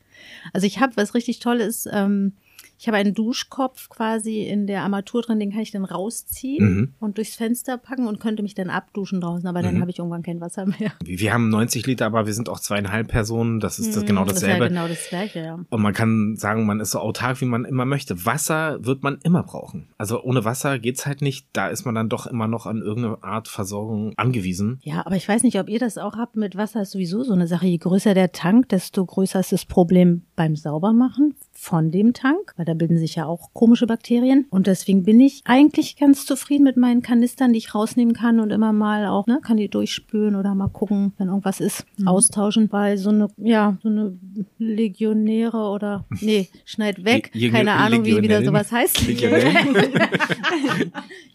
[0.53, 2.33] Also ich habe, was richtig toll ist, ähm,
[2.79, 6.93] ich habe einen Duschkopf quasi in der Armatur drin, den kann ich dann rausziehen Mhm.
[6.99, 9.81] und durchs Fenster packen und könnte mich dann abduschen draußen, aber dann Mhm.
[9.81, 10.91] habe ich irgendwann kein Wasser mehr.
[11.03, 13.59] Wir haben 90 Liter, aber wir sind auch zweieinhalb Personen.
[13.59, 14.65] Das ist das genau Mm, Das dasselbe.
[14.65, 15.59] ist ja genau das gleiche, ja.
[15.69, 18.25] Und man kann sagen, man ist so autark, wie man immer möchte.
[18.25, 19.89] Wasser wird man immer brauchen.
[19.97, 21.47] Also ohne Wasser geht's halt nicht.
[21.53, 24.79] Da ist man dann doch immer noch an irgendeine Art Versorgung angewiesen.
[24.83, 26.35] Ja, aber ich weiß nicht, ob ihr das auch habt.
[26.37, 27.67] Mit Wasser ist sowieso so eine Sache.
[27.67, 32.65] Je größer der Tank, desto größer ist das Problem beim Saubermachen von dem Tank, weil
[32.65, 34.45] da bilden sich ja auch komische Bakterien.
[34.49, 38.51] Und deswegen bin ich eigentlich ganz zufrieden mit meinen Kanistern, die ich rausnehmen kann und
[38.51, 42.71] immer mal auch, ne, kann die durchspülen oder mal gucken, wenn irgendwas ist, austauschen.
[42.71, 44.17] Weil so eine, ja, so eine
[44.57, 49.01] Legionäre oder, nee, schneid weg, Le- keine Ahnung, wie wieder sowas heißt.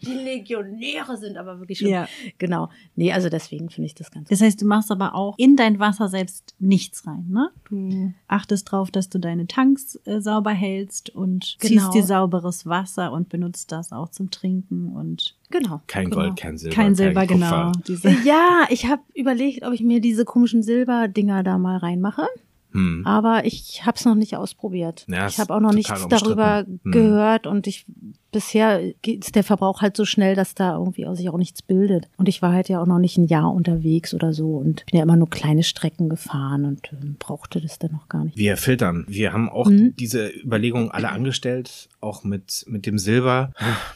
[0.01, 2.07] Die Legionäre sind aber wirklich schon, Ja.
[2.37, 2.69] genau.
[2.95, 5.79] Nee, also deswegen finde ich das ganz Das heißt, du machst aber auch in dein
[5.79, 7.49] Wasser selbst nichts rein, ne?
[7.69, 11.81] Du achtest drauf, dass du deine Tanks äh, sauber hältst und Genau.
[11.83, 15.81] ziehst dir sauberes Wasser und benutzt das auch zum Trinken und Genau.
[15.87, 16.15] Kein genau.
[16.23, 16.75] Gold, kein Silber.
[16.75, 17.35] kein Silber, Kupfer.
[17.35, 17.71] genau.
[17.87, 22.27] Diese, Ja, ich habe überlegt, ob ich mir diese komischen Silberdinger da mal reinmache,
[22.75, 23.03] Hm.
[23.05, 25.05] aber ich habe es noch nicht ausprobiert.
[25.09, 26.91] Ja, ich ist habe auch noch nichts darüber Hm.
[26.91, 27.85] gehört und ich
[28.31, 32.09] bisher ist der Verbrauch halt so schnell, dass da irgendwie sich auch nichts bildet.
[32.17, 34.97] Und ich war halt ja auch noch nicht ein Jahr unterwegs oder so und bin
[34.97, 38.37] ja immer nur kleine Strecken gefahren und ähm, brauchte das dann noch gar nicht.
[38.37, 39.05] Wir filtern.
[39.07, 39.95] Wir haben auch Mhm.
[39.97, 43.51] diese Überlegungen alle angestellt, auch mit, mit dem Silber.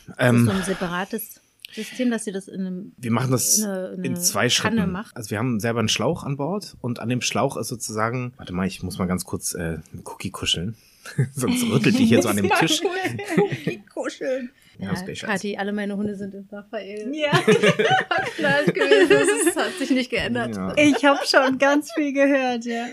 [0.07, 1.41] Das ist Ähm, so ein separates
[1.73, 4.91] System, dass ihr das in einem wir machen das eine- eine in zwei Kanne Schritten.
[4.91, 5.15] macht.
[5.15, 8.53] Also wir haben selber einen Schlauch an Bord und an dem Schlauch ist sozusagen, warte
[8.53, 10.75] mal, ich muss mal ganz kurz äh, einen Cookie kuscheln.
[11.33, 12.81] Sonst rüttelt die hier so an dem Tisch.
[13.93, 14.49] kuscheln.
[14.77, 15.13] Ja, Ja.
[15.27, 17.31] Kathi, alle meine Hunde sind in Raphael ja.
[17.35, 19.27] verknallt gewesen.
[19.53, 20.55] Das hat sich nicht geändert.
[20.55, 20.73] Ja.
[20.77, 22.87] Ich habe schon ganz viel gehört, ja.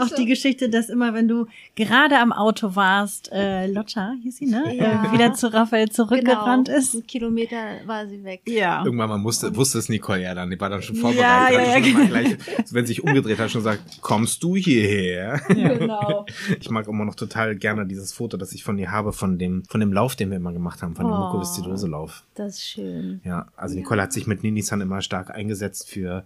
[0.00, 4.46] Auch die Geschichte, dass immer, wenn du gerade am Auto warst, äh, Lotta, hieß sie,
[4.46, 4.74] ne?
[4.76, 5.04] Ja.
[5.04, 6.78] Äh, wieder zu Raphael zurückgerannt genau.
[6.78, 6.94] ist.
[6.94, 8.42] Ein Kilometer war sie weg.
[8.46, 8.84] Ja.
[8.84, 11.54] Irgendwann mal musste, wusste es Nicole ja dann, die war dann schon Ja, vorbereitet.
[11.58, 12.10] ja, ja, schon immer genau.
[12.10, 12.36] gleich,
[12.70, 15.40] wenn sie sich umgedreht hat, schon gesagt, kommst du hierher?
[15.48, 16.26] Genau.
[16.60, 19.64] Ich mag immer noch total gerne dieses Foto, das ich von ihr habe, von dem,
[19.68, 21.18] von dem Lauf, den wir immer gemacht haben, von dem Oh.
[21.26, 22.24] Mukoviszidose-Lauf.
[22.34, 23.20] Das ist schön.
[23.24, 26.24] Ja, also Nicole hat sich mit Ninisan immer stark eingesetzt für,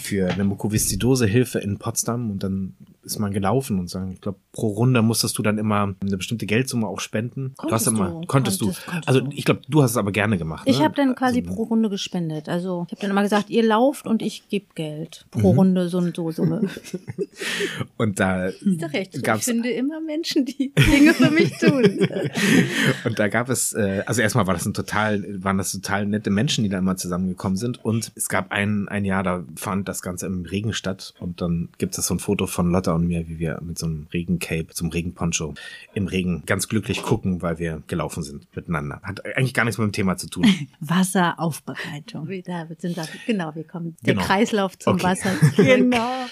[0.00, 2.73] für eine Mukoviszidose-Hilfe in Potsdam und dann
[3.04, 6.46] ist man gelaufen und sagen, ich glaube, pro Runde musstest du dann immer eine bestimmte
[6.46, 7.54] Geldsumme auch spenden.
[7.56, 8.66] du hast Konntest immer, du, konntest, du.
[8.66, 10.64] konntest, konntest also ich glaube, du hast es aber gerne gemacht.
[10.66, 10.84] Ich ne?
[10.84, 12.48] habe dann quasi also, pro Runde gespendet.
[12.48, 15.26] Also ich habe dann immer gesagt, ihr lauft und ich gebe Geld.
[15.30, 16.62] Pro Runde so und so Summe.
[17.96, 19.14] Und da Ist doch recht.
[19.14, 21.84] Ich finde immer Menschen, die Dinge für mich tun.
[23.04, 26.30] Und da gab es, äh, also erstmal war das ein total, waren das total nette
[26.30, 27.84] Menschen, die da immer zusammengekommen sind.
[27.84, 31.14] Und es gab ein, ein Jahr, da fand das Ganze im Regen statt.
[31.18, 33.86] Und dann gibt es so ein Foto von Lotta und mir, wie wir mit so
[33.86, 35.54] einem Regencape, zum Regenponcho
[35.94, 39.00] im Regen ganz glücklich gucken, weil wir gelaufen sind miteinander.
[39.02, 40.44] Hat eigentlich gar nichts mit dem Thema zu tun.
[40.80, 42.28] Wasseraufbereitung.
[42.44, 43.96] Da sind wir, genau, wir kommen.
[44.02, 44.26] Der Genau.
[44.26, 45.02] Kreislauf zum Okay.
[45.04, 45.30] Wasser.
[45.56, 46.26] Genau.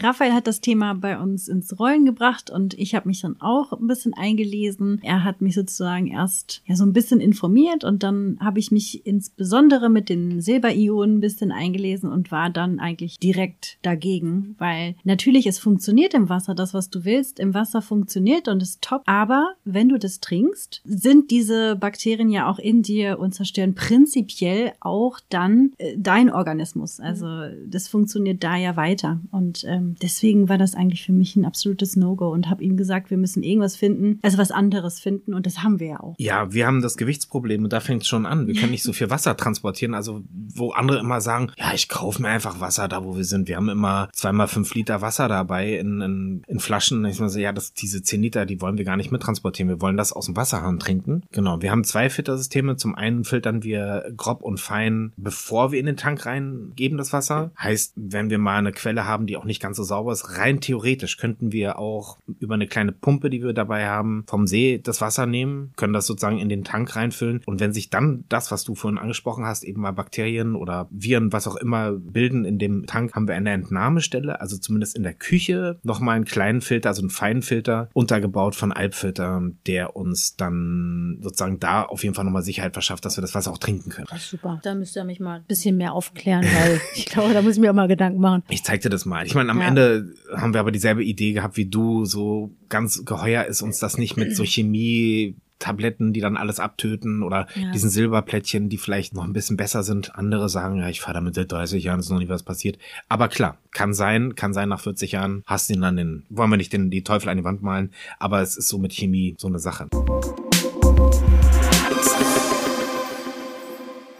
[0.00, 3.72] Raphael hat das Thema bei uns ins Rollen gebracht und ich habe mich dann auch
[3.72, 5.00] ein bisschen eingelesen.
[5.02, 9.06] Er hat mich sozusagen erst ja so ein bisschen informiert und dann habe ich mich
[9.06, 15.46] insbesondere mit den Silberionen ein bisschen eingelesen und war dann eigentlich direkt dagegen, weil natürlich
[15.46, 19.54] es funktioniert im Wasser, das was du willst im Wasser funktioniert und ist top, aber
[19.64, 25.20] wenn du das trinkst, sind diese Bakterien ja auch in dir und zerstören prinzipiell auch
[25.28, 27.00] dann äh, dein Organismus.
[27.00, 27.26] Also
[27.66, 31.96] das funktioniert da ja weiter und ähm, deswegen war das eigentlich für mich ein absolutes
[31.96, 35.62] No-Go und habe ihm gesagt, wir müssen irgendwas finden, also was anderes finden und das
[35.62, 36.14] haben wir ja auch.
[36.18, 38.46] Ja, wir haben das Gewichtsproblem und da fängt es schon an.
[38.46, 39.94] Wir können nicht so viel Wasser transportieren.
[39.94, 40.22] Also,
[40.54, 43.48] wo andere immer sagen, ja, ich kaufe mir einfach Wasser da, wo wir sind.
[43.48, 47.04] Wir haben immer zweimal fünf Liter Wasser dabei in, in, in Flaschen.
[47.04, 49.68] Ich sage so, ja, das, diese zehn Liter, die wollen wir gar nicht mittransportieren.
[49.68, 51.22] Wir wollen das aus dem Wasserhahn trinken.
[51.32, 51.62] Genau.
[51.62, 52.76] Wir haben zwei Filtersysteme.
[52.76, 57.52] Zum einen filtern wir grob und fein, bevor wir in den Tank reingeben, das Wasser.
[57.58, 60.60] Heißt, wenn wir mal eine Quelle haben, die auch nicht ganz so sauber ist, rein
[60.60, 65.00] theoretisch könnten wir auch über eine kleine Pumpe, die wir dabei haben, vom See das
[65.00, 67.42] Wasser nehmen, können das sozusagen in den Tank reinfüllen.
[67.46, 71.32] Und wenn sich dann das, was du vorhin angesprochen hast, eben mal Bakterien oder Viren,
[71.32, 75.02] was auch immer bilden in dem Tank, haben wir an der Entnahmestelle, also zumindest in
[75.02, 80.36] der Küche, nochmal einen kleinen Filter, also einen feinen Filter, untergebaut von Alpfilter, der uns
[80.36, 83.90] dann sozusagen da auf jeden Fall nochmal Sicherheit verschafft, dass wir das Wasser auch trinken
[83.90, 84.08] können.
[84.14, 84.60] Ist super.
[84.62, 87.60] Da müsst ihr mich mal ein bisschen mehr aufklären, weil ich glaube, da muss ich
[87.60, 88.42] mir auch mal Gedanken machen.
[88.48, 89.26] Ich zeig dir das mal.
[89.26, 89.68] Ich meine, am Ja.
[89.68, 92.04] Ende haben wir aber dieselbe Idee gehabt wie du.
[92.04, 95.36] So ganz geheuer ist uns das nicht mit so Chemie.
[95.62, 97.70] Tabletten, die dann alles abtöten oder Ja.
[97.72, 100.14] diesen Silberplättchen, die vielleicht noch ein bisschen besser sind.
[100.14, 102.78] Andere sagen, ja, ich fahre damit seit 30 Jahren, ist noch nie was passiert.
[103.10, 106.48] Aber klar, kann sein, kann sein, nach 40 Jahren hast du ihn dann den, wollen
[106.48, 109.34] wir nicht den, die Teufel an die Wand malen, aber es ist so mit Chemie
[109.36, 109.88] so eine Sache.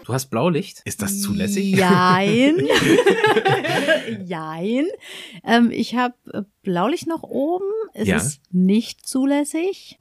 [0.05, 0.83] Du hast Blaulicht?
[0.85, 1.75] Ist das zulässig?
[1.77, 2.57] Jein.
[4.25, 4.87] Jein.
[5.45, 6.15] Ähm, ich habe
[6.63, 7.65] Blaulicht noch oben.
[7.95, 8.17] Es Ja.
[8.17, 9.97] ist nicht zulässig.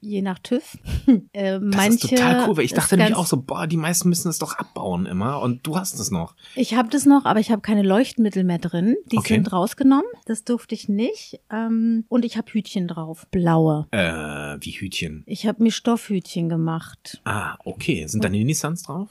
[0.00, 0.76] Je nach TÜV.
[1.32, 4.28] Äh, Das ist total cool, weil ich dachte nämlich auch so, boah, die meisten müssen
[4.28, 6.34] es doch abbauen immer und du hast es noch.
[6.54, 8.96] Ich habe das noch, aber ich habe keine Leuchtmittel mehr drin.
[9.10, 9.34] Die Okay.
[9.34, 10.04] sind rausgenommen.
[10.26, 11.40] Das durfte ich nicht.
[11.50, 13.26] Ähm, und ich habe Hütchen drauf.
[13.30, 13.86] Blaue.
[13.92, 15.22] Äh, wie Hütchen.
[15.26, 17.20] Ich habe mir Stoffhütchen gemacht.
[17.24, 18.06] Ah, okay.
[18.06, 19.08] Sind da Nisans drauf?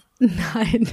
[0.54, 0.88] Nein.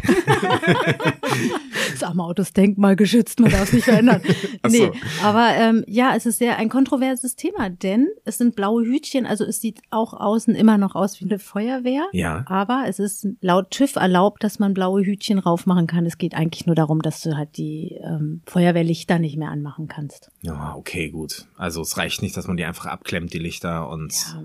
[1.92, 4.22] das arme Auto ist denkmalgeschützt, man darf es nicht verändern.
[4.62, 4.86] Ach so.
[4.86, 9.26] Nee, aber ähm, ja, es ist sehr ein kontroverses Thema, denn es sind blaue Hütchen,
[9.26, 12.08] also es sieht auch außen immer noch aus wie eine Feuerwehr.
[12.12, 12.44] Ja.
[12.46, 16.06] Aber es ist laut TÜV erlaubt, dass man blaue Hütchen raufmachen kann.
[16.06, 20.30] Es geht eigentlich nur darum, dass du halt die ähm, Feuerwehrlichter nicht mehr anmachen kannst.
[20.42, 21.46] Ja, okay, gut.
[21.56, 24.44] Also es reicht nicht, dass man die einfach abklemmt, die Lichter und Ja,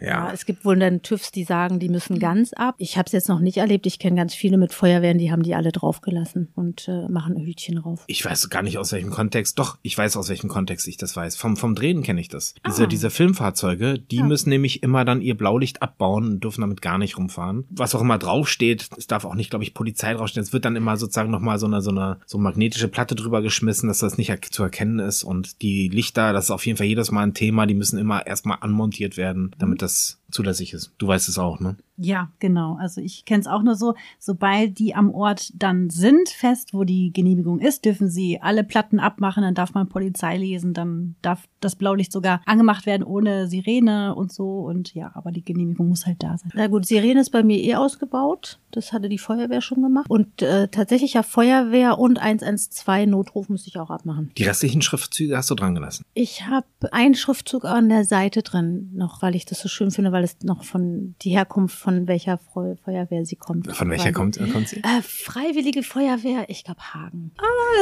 [0.00, 0.30] ja.
[0.32, 2.74] es gibt wohl dann TÜVs, die sagen, die müssen ganz ab.
[2.78, 3.86] Ich habe es jetzt noch nicht erlebt.
[3.86, 7.44] Ich kenne ganz viele mit Feuerwehren, die haben die alle draufgelassen und äh, machen ein
[7.44, 8.04] Hütchen rauf.
[8.06, 9.58] Ich weiß gar nicht aus welchem Kontext.
[9.58, 11.36] Doch, ich weiß aus welchem Kontext ich das weiß.
[11.36, 12.54] Vom, vom Drehen kenne ich das.
[12.66, 12.86] Diese, Ah.
[12.86, 14.24] diese Filmfahrzeuge, die Ja.
[14.24, 17.64] müssen nämlich immer dann ihr Blaulicht abbauen und dürfen damit gar nicht rumfahren.
[17.70, 20.42] Was auch immer draufsteht, es darf auch nicht, glaube ich, Polizei draufstehen.
[20.44, 23.88] Es wird dann immer sozusagen nochmal so eine, so eine, so magnetische Platte drüber geschmissen,
[23.88, 25.24] dass das nicht zu erkennen ist.
[25.24, 28.26] Und die Lichter, das ist auf jeden Fall jedes Mal ein Thema, die müssen immer
[28.26, 30.92] erstmal anmontiert werden, damit das this zulässig ist.
[30.98, 31.76] Du weißt es auch, ne?
[32.02, 32.78] Ja, genau.
[32.80, 36.84] Also ich kenne es auch nur so, sobald die am Ort dann sind, fest, wo
[36.84, 41.46] die Genehmigung ist, dürfen sie alle Platten abmachen, dann darf man Polizei lesen, dann darf
[41.60, 44.60] das Blaulicht sogar angemacht werden ohne Sirene und so.
[44.60, 46.50] Und ja, aber die Genehmigung muss halt da sein.
[46.54, 48.58] Na gut, Sirene ist bei mir eh ausgebaut.
[48.70, 50.08] Das hatte die Feuerwehr schon gemacht.
[50.08, 54.30] Und äh, tatsächlich ja Feuerwehr und 112 Notruf müsste ich auch abmachen.
[54.38, 56.06] Die restlichen Schriftzüge hast du dran gelassen.
[56.14, 60.12] Ich habe einen Schriftzug an der Seite drin noch, weil ich das so schön finde,
[60.12, 63.74] weil es noch von die Herkunft von welcher Feu- Feuerwehr sie kommt.
[63.74, 64.76] Von welcher Weil- kommt, äh, kommt sie?
[64.78, 67.32] Äh, Freiwillige Feuerwehr, ich glaube Hagen.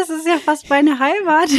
[0.00, 1.48] Das ist ja fast meine Heimat.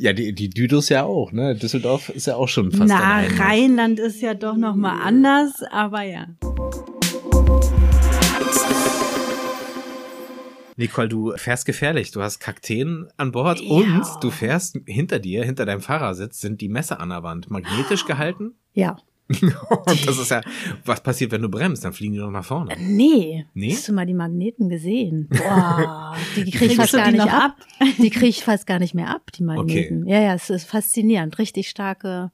[0.00, 1.54] Ja, die, die Düdos ja auch, ne?
[1.54, 3.20] Düsseldorf ist ja auch schon fast Na.
[3.38, 6.26] Rheinland ist ja doch noch mal anders, aber ja.
[10.78, 12.10] Nicole, du fährst gefährlich.
[12.12, 13.68] Du hast Kakteen an Bord Ja.
[13.68, 18.06] und du fährst hinter dir, hinter deinem Fahrersitz, sind die Messer an der Wand magnetisch
[18.06, 18.54] gehalten.
[18.72, 18.96] Ja.
[19.28, 20.40] und das ist ja,
[20.86, 21.84] was passiert, wenn du bremst?
[21.84, 22.74] Dann fliegen die doch nach vorne.
[22.80, 23.44] Nee.
[23.52, 23.72] Nee?
[23.72, 25.28] Hast du mal die Magneten gesehen?
[25.30, 27.56] Boah, die krieg ich fast gar nicht noch ab.
[27.98, 30.06] Die krieg ich fast gar nicht mehr ab, die Magneten.
[30.06, 31.38] Ja, ja, es ist faszinierend.
[31.38, 32.30] Richtig starke.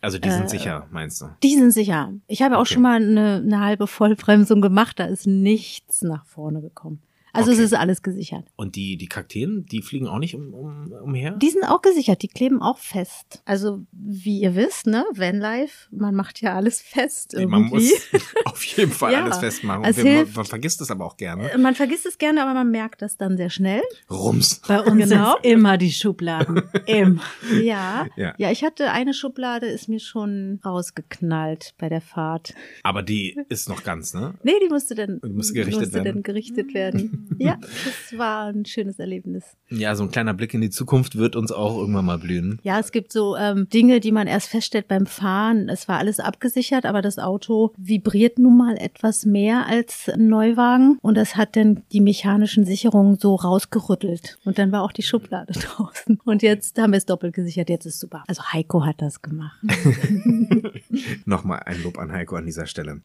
[0.00, 1.26] Also die sind Äh, sicher, meinst du?
[1.44, 2.12] Die sind sicher.
[2.26, 2.74] Ich habe auch Okay.
[2.74, 7.02] schon mal eine, eine halbe Vollbremsung gemacht, da ist nichts nach vorne gekommen.
[7.34, 7.60] Also Okay.
[7.60, 8.44] es ist alles gesichert.
[8.56, 11.30] Und die, die Kakteen, die fliegen auch nicht um, um, umher?
[11.32, 13.42] Die sind auch gesichert, die kleben auch fest.
[13.46, 17.50] Also wie ihr wisst, ne, Vanlife, man macht ja alles fest irgendwie.
[17.50, 17.90] Man muss
[18.44, 19.24] auf jeden Fall Ja.
[19.24, 19.84] alles festmachen.
[19.84, 20.36] Es Und wir, hilft.
[20.36, 21.50] man vergisst es aber auch gerne.
[21.58, 23.82] man vergisst es gerne, aber man merkt das dann sehr schnell.
[24.10, 24.60] Rums.
[24.68, 25.32] Bei uns Genau.
[25.42, 26.62] sind immer die Schubladen.
[26.86, 27.22] Immer.
[27.62, 28.06] Ja.
[28.16, 28.34] Ja.
[28.36, 32.54] ja, ich hatte eine Schublade, ist mir schon rausgeknallt bei der Fahrt.
[32.82, 34.34] Aber die ist noch ganz, ne?
[34.42, 36.04] Nee, die musste dann, Die musste gerichtet musste werden.
[36.14, 37.21] dann gerichtet werden.
[37.38, 39.44] ja, das war ein schönes Erlebnis.
[39.68, 42.58] Ja, so ein kleiner Blick in die Zukunft wird uns auch irgendwann mal blühen.
[42.62, 45.68] Ja, es gibt so ähm, Dinge, die man erst feststellt beim Fahren.
[45.68, 50.98] Es war alles abgesichert, aber das Auto vibriert nun mal etwas mehr als ein Neuwagen
[51.02, 55.52] und das hat dann die mechanischen Sicherungen so rausgerüttelt und dann war auch die Schublade
[55.52, 56.20] draußen.
[56.24, 58.24] Und jetzt haben wir es doppelt gesichert, jetzt ist super.
[58.26, 59.58] Also Heiko hat das gemacht.
[61.24, 63.00] Nochmal ein Lob an Heiko an dieser Stelle.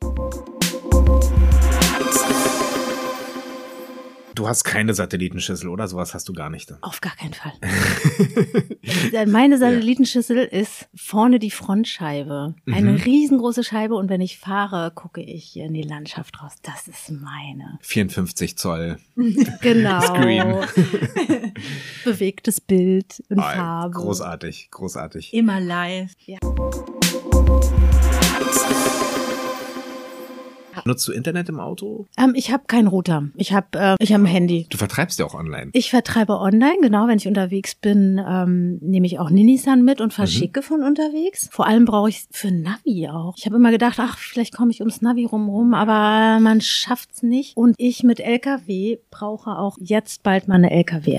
[4.37, 6.71] Du hast keine Satellitenschüssel oder sowas hast du gar nicht.
[6.83, 7.53] Auf gar keinen Fall.
[9.27, 12.53] Meine Satellitenschüssel ist vorne die Frontscheibe.
[12.71, 12.97] Eine Mhm.
[13.01, 16.51] riesengroße Scheibe und wenn ich fahre, gucke ich in die Landschaft raus.
[16.61, 17.79] Das ist meine.
[17.81, 18.97] 54 Zoll.
[19.61, 20.01] Genau.
[20.01, 20.55] Screen.
[22.05, 23.97] Bewegtes Bild in Ah, Farbe.
[23.97, 25.33] Großartig, großartig.
[25.33, 26.11] Immer live.
[30.85, 32.05] Nutzt du Internet im Auto?
[32.17, 33.23] Ähm, ich habe keinen Router.
[33.35, 34.67] Ich habe äh, ich hab ein Handy.
[34.69, 35.69] Du vertreibst ja auch online.
[35.73, 40.05] Ich vertreibe online, genau, wenn ich unterwegs bin, ähm, nehme ich auch Ninisan mit Mhm.
[40.05, 41.49] und verschicke von unterwegs.
[41.51, 43.35] Vor allem brauche ich für Navi auch.
[43.37, 47.55] Ich habe immer gedacht, ach, vielleicht komme ich ums Navi rumrum, aber man schafft's nicht.
[47.57, 51.17] Und ich mit LKW brauche auch jetzt bald mal eine LKW.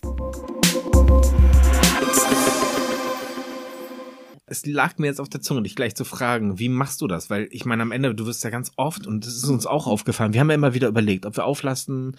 [4.50, 7.30] Es lag mir jetzt auf der Zunge, dich gleich zu fragen, wie machst du das?
[7.30, 9.86] Weil ich meine, am Ende, du wirst ja ganz oft, und das ist uns auch
[9.86, 12.16] aufgefallen, wir haben ja immer wieder überlegt, ob wir auflasten.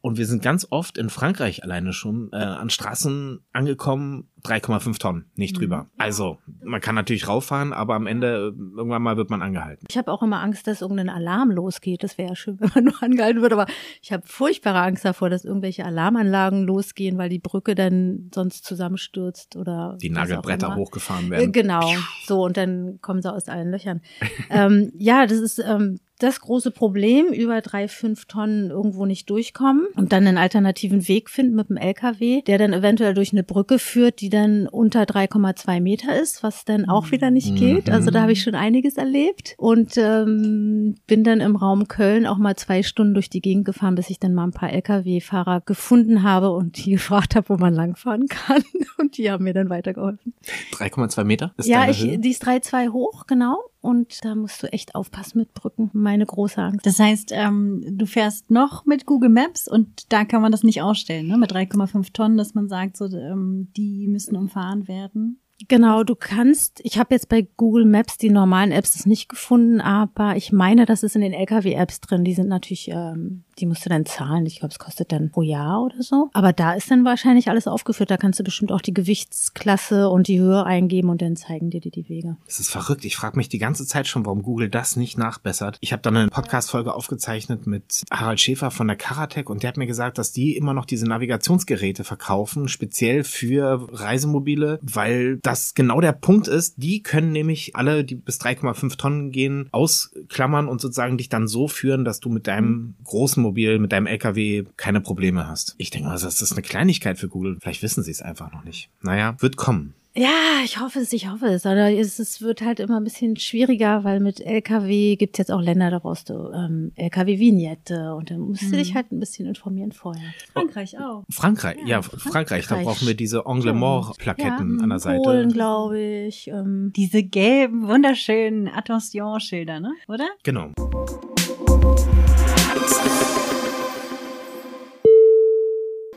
[0.00, 5.24] Und wir sind ganz oft in Frankreich alleine schon äh, an Straßen angekommen, 3,5 Tonnen,
[5.36, 5.86] nicht drüber.
[5.96, 9.86] Also, man kann natürlich rauffahren, aber am Ende, äh, irgendwann mal wird man angehalten.
[9.88, 12.02] Ich habe auch immer Angst, dass irgendein Alarm losgeht.
[12.02, 13.52] Das wäre ja schön, wenn man nur angehalten wird.
[13.54, 13.66] Aber
[14.02, 19.56] ich habe furchtbare Angst davor, dass irgendwelche Alarmanlagen losgehen, weil die Brücke dann sonst zusammenstürzt
[19.56, 21.52] oder Die Nagelbretter hochgefahren Äh, werden.
[21.52, 21.90] Genau,
[22.26, 24.02] so und dann kommen sie aus allen Löchern.
[24.50, 29.86] ähm, ja, das ist ähm, das große Problem, über drei, fünf Tonnen irgendwo nicht durchkommen
[29.96, 33.78] und dann einen alternativen Weg finden mit dem LKW, der dann eventuell durch eine Brücke
[33.78, 37.90] führt, die dann unter 3,2 Meter ist, was dann auch wieder nicht geht.
[37.90, 42.38] Also da habe ich schon einiges erlebt und ähm, bin dann im Raum Köln auch
[42.38, 46.22] mal zwei Stunden durch die Gegend gefahren, bis ich dann mal ein paar LKW-Fahrer gefunden
[46.22, 48.62] habe und die gefragt habe, wo man langfahren kann
[48.98, 50.34] und die haben mir dann weitergeholfen.
[50.72, 52.18] 3,2 Meter ist Ja, ich, Höhe?
[52.18, 53.58] die ist 3,2 hoch, genau.
[53.84, 55.90] Und da musst du echt aufpassen mit Brücken.
[55.92, 56.86] Meine große Angst.
[56.86, 60.80] Das heißt, ähm, du fährst noch mit Google Maps und da kann man das nicht
[60.80, 61.36] ausstellen, ne?
[61.36, 65.38] Mit 3,5 Tonnen, dass man sagt, so, ähm, die müssen umfahren werden.
[65.68, 69.82] Genau, du kannst, ich habe jetzt bei Google Maps die normalen Apps das nicht gefunden,
[69.82, 72.24] aber ich meine, das ist in den LKW-Apps drin.
[72.24, 74.46] Die sind natürlich, ähm, die musst du dann zahlen.
[74.46, 76.30] Ich glaube, es kostet dann pro Jahr oder so.
[76.32, 78.10] Aber da ist dann wahrscheinlich alles aufgeführt.
[78.10, 81.80] Da kannst du bestimmt auch die Gewichtsklasse und die Höhe eingeben und dann zeigen dir
[81.80, 82.36] die, die Wege.
[82.46, 83.04] Das ist verrückt.
[83.04, 85.78] Ich frage mich die ganze Zeit schon, warum Google das nicht nachbessert.
[85.80, 89.76] Ich habe dann eine Podcast-Folge aufgezeichnet mit Harald Schäfer von der Karatec und der hat
[89.76, 96.00] mir gesagt, dass die immer noch diese Navigationsgeräte verkaufen, speziell für Reisemobile, weil das genau
[96.00, 96.74] der Punkt ist.
[96.76, 101.68] Die können nämlich alle, die bis 3,5 Tonnen gehen, ausklammern und sozusagen dich dann so
[101.68, 105.74] führen, dass du mit deinem großen Mobil, mit deinem LKW keine Probleme hast.
[105.78, 107.58] Ich denke mal, das ist eine Kleinigkeit für Google.
[107.60, 108.88] Vielleicht wissen sie es einfach noch nicht.
[109.02, 109.94] Naja, wird kommen.
[110.16, 111.66] Ja, ich hoffe es, ich hoffe es.
[111.66, 115.60] Aber es, es wird halt immer ein bisschen schwieriger, weil mit LKW gibt's jetzt auch
[115.60, 119.90] Länder, da brauchst du ähm, LKW-Vignette und dann musst du dich halt ein bisschen informieren
[119.90, 120.22] vorher.
[120.52, 121.24] Frankreich auch.
[121.28, 122.86] Frankreich, ja, Frankreich, da Frankreich.
[122.86, 125.22] brauchen wir diese Englement-Plaketten an der Seite.
[125.22, 126.46] Polen, glaube ich.
[126.46, 129.94] Ähm, Diese gelben, wunderschönen Attention-Schilder, ne?
[130.06, 130.28] Oder?
[130.44, 130.70] Genau.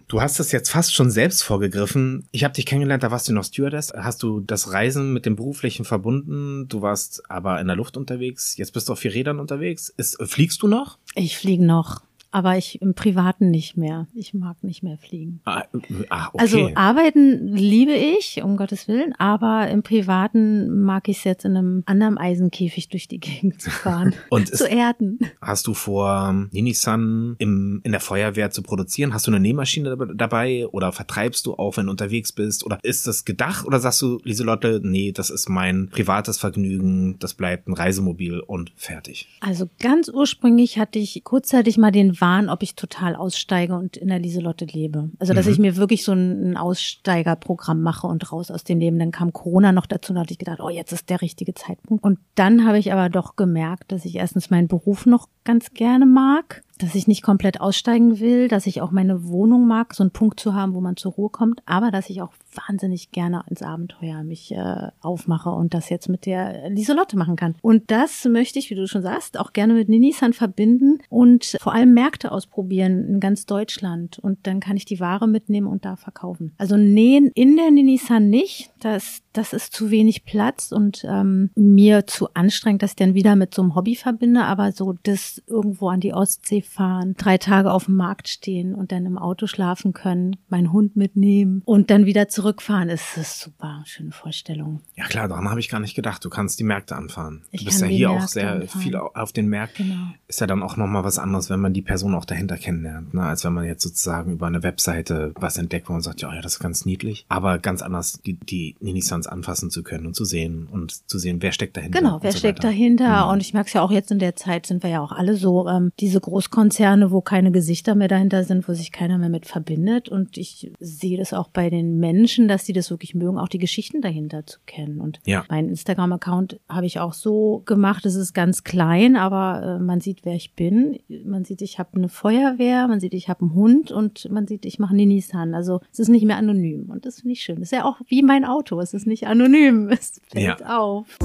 [0.07, 2.29] Du hast es jetzt fast schon selbst vorgegriffen.
[2.31, 3.91] Ich habe dich kennengelernt, da warst du noch Stewardess.
[3.93, 6.69] Hast du das Reisen mit dem Beruflichen verbunden?
[6.69, 8.55] Du warst aber in der Luft unterwegs.
[8.55, 9.89] Jetzt bist du auf vier Rädern unterwegs.
[9.89, 10.97] Ist, fliegst du noch?
[11.15, 12.01] ich fliege noch,
[12.31, 14.07] aber ich im Privaten nicht mehr.
[14.13, 15.41] Ich mag nicht mehr fliegen.
[15.45, 16.37] Ah, äh, ah okay.
[16.41, 21.55] Also arbeiten liebe ich, um Gottes Willen, aber im Privaten mag ich es jetzt in
[21.57, 24.13] einem anderen Eisenkäfig durch die Gegend zu fahren.
[24.29, 25.19] Und zu erden.
[25.41, 29.13] hast du vor, Ninisan im, in der Feuerwehr zu produzieren?
[29.13, 32.65] Hast du eine Nähmaschine dab- dabei oder vertreibst du auch, wenn du unterwegs bist?
[32.65, 37.33] Oder ist das gedacht oder sagst du, Lieselotte, nee, das ist mein privates Vergnügen, das
[37.33, 39.27] bleibt ein Reisemobil und fertig?
[39.39, 44.07] Also ganz ursprünglich hatte ich kurzzeitig mal den Wahn, ob ich total aussteige und in
[44.09, 45.09] der Lieselotte lebe.
[45.19, 45.51] Also, dass Mhm.
[45.51, 48.99] ich mir wirklich so ein, ein Aussteigerprogramm mache und raus aus dem Leben.
[48.99, 52.03] Dann kam Corona noch dazu, da hatte ich gedacht, oh, jetzt ist der richtige Zeitpunkt.
[52.03, 56.05] Und dann habe ich aber doch gemerkt, dass ich erstens meinen Beruf noch ganz gerne
[56.05, 60.11] mag, dass ich nicht komplett aussteigen will, dass ich auch meine Wohnung mag, so einen
[60.11, 62.33] Punkt zu haben, wo man zur Ruhe kommt, aber dass ich auch
[62.67, 67.55] wahnsinnig gerne ins Abenteuer mich äh, aufmache und das jetzt mit der Lieselotte machen kann.
[67.61, 71.73] Und das möchte ich, wie du schon sagst, auch gerne mit Ninisan verbinden und vor
[71.73, 74.19] allem Märkte ausprobieren in ganz Deutschland.
[74.19, 76.53] Und dann kann ich die Ware mitnehmen und da verkaufen.
[76.57, 82.07] Also nähen in der Ninisan nicht, das, das ist zu wenig Platz und ähm, mir
[82.07, 85.89] zu anstrengend, dass ich dann wieder mit so einem Hobby verbinde, aber so das irgendwo
[85.89, 89.93] an die Ostsee fahren, drei Tage auf dem Markt stehen und dann im Auto schlafen
[89.93, 93.83] können, meinen Hund mitnehmen und dann wieder zurückfahren, ist das super.
[93.85, 94.81] Schöne Vorstellung.
[94.95, 96.23] Ja klar, daran habe ich gar nicht gedacht.
[96.23, 97.43] Du kannst die Märkte anfahren.
[97.51, 98.81] Ich du bist ja hier auch Märkte sehr anfahren.
[98.81, 99.87] viel auf den Märkten.
[99.87, 100.07] Genau.
[100.27, 103.23] Ist ja dann auch nochmal was anderes, wenn man die Person auch dahinter kennenlernt, ne?
[103.23, 106.41] als wenn man jetzt sozusagen über eine Webseite was entdeckt, wo man sagt, ja, ja,
[106.41, 107.25] das ist ganz niedlich.
[107.29, 111.41] Aber ganz anders, die, die Nisans anfassen zu können und zu sehen und zu sehen,
[111.41, 111.99] wer steckt dahinter.
[111.99, 113.25] Genau, und wer so steckt dahinter?
[113.25, 113.31] Mhm.
[113.31, 115.35] Und ich merke es ja auch jetzt in der Zeit, sind wir ja auch alle
[115.35, 116.19] so, ähm, diese
[116.61, 120.09] Großkonzerne, wo keine Gesichter mehr dahinter sind, wo sich keiner mehr mit verbindet.
[120.09, 123.59] Und ich sehe das auch bei den Menschen, dass die das wirklich mögen, auch die
[123.59, 124.99] Geschichten dahinter zu kennen.
[124.99, 125.45] Und Ja.
[125.49, 130.21] mein Instagram-Account habe ich auch so gemacht, es ist ganz klein, aber äh, man sieht,
[130.25, 130.97] wer ich bin.
[131.25, 134.65] Man sieht, ich habe eine Feuerwehr, man sieht, ich habe einen Hund und man sieht,
[134.65, 135.53] ich mache einen Nissan.
[135.53, 136.89] Also es ist nicht mehr anonym.
[136.89, 137.57] Und das finde ich schön.
[137.57, 139.89] Das ist ja auch wie mein Auto, es ist nicht anonym.
[139.89, 141.17] Es fällt auf.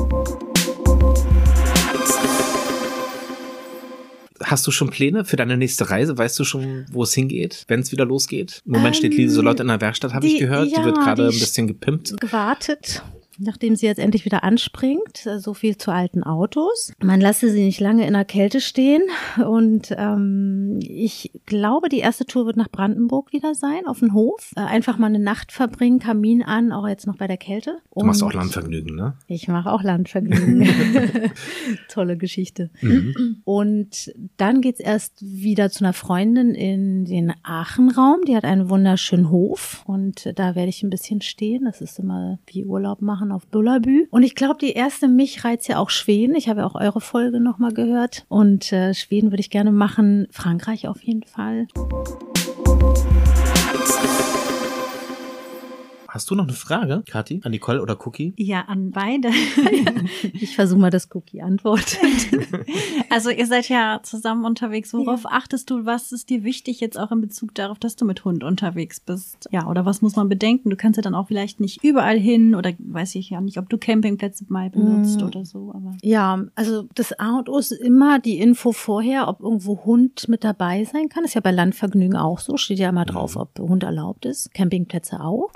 [4.44, 6.18] Hast du schon Pläne für deine nächste Reise?
[6.18, 8.62] Weißt du schon, wo es hingeht, wenn es wieder losgeht?
[8.66, 10.66] Im Moment steht Ähm, Lieselotte in der Werkstatt, habe ich die- gehört.
[10.68, 12.20] die ja, wird gerade die ein bisschen gepimpt.
[12.20, 13.02] gewartet,
[13.38, 15.26] nachdem sie jetzt endlich wieder anspringt.
[15.26, 16.92] Äh, So viel zu alten Autos.
[17.02, 19.02] Man lasse sie nicht lange in der Kälte stehen.
[19.44, 24.52] Und ähm, ich glaube, die erste Tour wird nach Brandenburg wieder sein, auf den Hof.
[24.56, 27.78] Äh, einfach mal eine Nacht verbringen, Kamin an, auch jetzt noch bei der Kälte.
[27.94, 29.14] Du machst Und auch Landvergnügen, ne?
[29.26, 30.68] Ich mache auch Landvergnügen.
[31.88, 32.70] Tolle Geschichte.
[32.80, 33.42] Mhm.
[33.44, 38.22] Und dann geht's erst wieder zu einer Freundin in den Aachenraum.
[38.26, 41.64] Die hat einen wunderschönen Hof und da werde ich ein bisschen stehen.
[41.64, 44.06] Das ist immer wie Urlaub machen auf Bullabü.
[44.10, 46.34] Und ich glaube, die erste mich reizt ja auch Schweden.
[46.34, 48.24] Ich habe ja auch eure Folge nochmal gehört.
[48.28, 50.26] Und äh, Schweden würde ich gerne machen.
[50.30, 51.68] Frankreich auf jeden Fall.
[56.14, 58.34] Hast du noch eine Frage, Kathi, an Nicole oder Cookie?
[58.36, 59.30] Ja, an beide.
[60.34, 61.98] Ich versuche mal, dass Cookie antwortet.
[63.10, 64.94] Also ihr seid ja zusammen unterwegs.
[64.94, 65.84] Worauf achtest du?
[65.84, 69.48] Was ist dir wichtig jetzt auch in Bezug darauf, dass du mit Hund unterwegs bist?
[69.50, 70.70] Ja, oder was muss man bedenken?
[70.70, 73.68] Du kannst ja dann auch vielleicht nicht überall hin oder weiß ich ja nicht, ob
[73.68, 75.24] du Campingplätze mal benutzt Mm.
[75.24, 75.72] oder so.
[75.74, 80.26] Aber Ja, also das A und O ist immer die Info vorher, ob irgendwo Hund
[80.28, 81.24] mit dabei sein kann.
[81.24, 82.56] Ist ja bei Landvergnügen auch so.
[82.56, 84.54] Steht ja immer drauf, ob Hund erlaubt ist.
[84.54, 85.50] Campingplätze auch.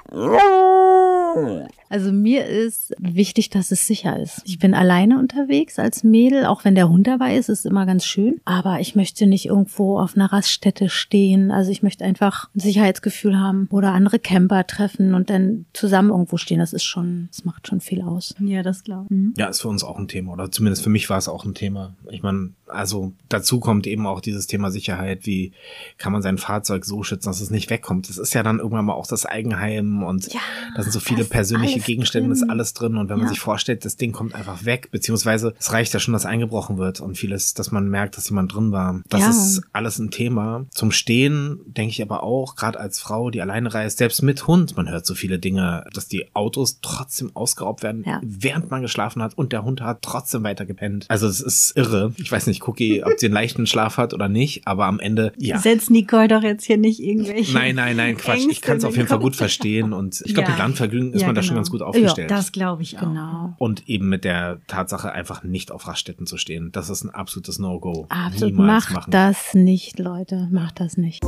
[1.88, 4.42] Also mir ist wichtig, dass es sicher ist.
[4.44, 8.04] Ich bin alleine unterwegs als Mädel, auch wenn der Hund dabei ist, ist immer ganz
[8.04, 8.40] schön.
[8.44, 11.50] Aber ich möchte nicht irgendwo auf einer Raststätte stehen.
[11.50, 16.36] Also ich möchte einfach ein Sicherheitsgefühl haben oder andere Camper treffen und dann zusammen irgendwo
[16.36, 16.58] stehen.
[16.58, 18.34] Das ist schon, das macht schon viel aus.
[18.40, 19.38] ja, das glaube ich.
[19.38, 20.32] Ja, ist für uns auch ein Thema.
[20.32, 21.94] Oder zumindest für mich war es auch ein Thema.
[22.10, 25.26] Ich meine, also dazu kommt eben auch dieses Thema Sicherheit.
[25.26, 25.52] Wie
[25.98, 28.08] kann man sein Fahrzeug so schützen, dass es nicht wegkommt?
[28.08, 30.40] Das ist ja dann irgendwann mal auch das Eigenheim und Ja,
[30.74, 32.42] da sind so viele persönliche Gegenstände, drin.
[32.42, 32.96] ist alles drin.
[32.96, 33.30] Und wenn man Ja.
[33.30, 37.00] sich vorstellt, das Ding kommt einfach weg, beziehungsweise es reicht ja schon, dass eingebrochen wird
[37.00, 39.00] und vieles, dass man merkt, dass jemand drin war.
[39.08, 39.30] Das Ja.
[39.30, 40.66] ist alles ein Thema.
[40.70, 44.76] Zum Stehen denke ich aber auch, gerade als Frau, die alleine reist, selbst mit Hund,
[44.76, 49.34] man hört so viele Dinge, dass die Autos trotzdem ausgeraubt werden, während man geschlafen hat
[49.38, 51.06] und der Hund hat trotzdem weiter gepennt.
[51.08, 52.12] Also es ist irre.
[52.16, 55.32] Ich weiß nicht, Cookie, ob sie einen leichten Schlaf hat oder nicht, aber am Ende,
[55.38, 55.58] ja.
[55.58, 57.52] Setz Nicole doch jetzt hier nicht irgendwelche.
[57.54, 58.38] Nein, nein, nein, Quatsch.
[58.38, 60.54] Ich Ängste kann es auf jeden Fall gut verstehen und ich glaube, Ja.
[60.54, 61.58] mit Landvergnügen ist Ja, man da schon genau.
[61.60, 62.30] ganz gut aufgestellt.
[62.30, 63.02] Das glaube ich auch.
[63.02, 63.54] Genau.
[63.58, 66.70] und eben mit der Tatsache, einfach nicht auf Raststätten zu stehen.
[66.72, 68.06] Das ist ein absolutes No-Go.
[68.08, 68.54] Absolut.
[68.54, 69.10] Niemals Macht machen.
[69.10, 70.48] das nicht, Leute.
[70.50, 71.22] Macht das nicht.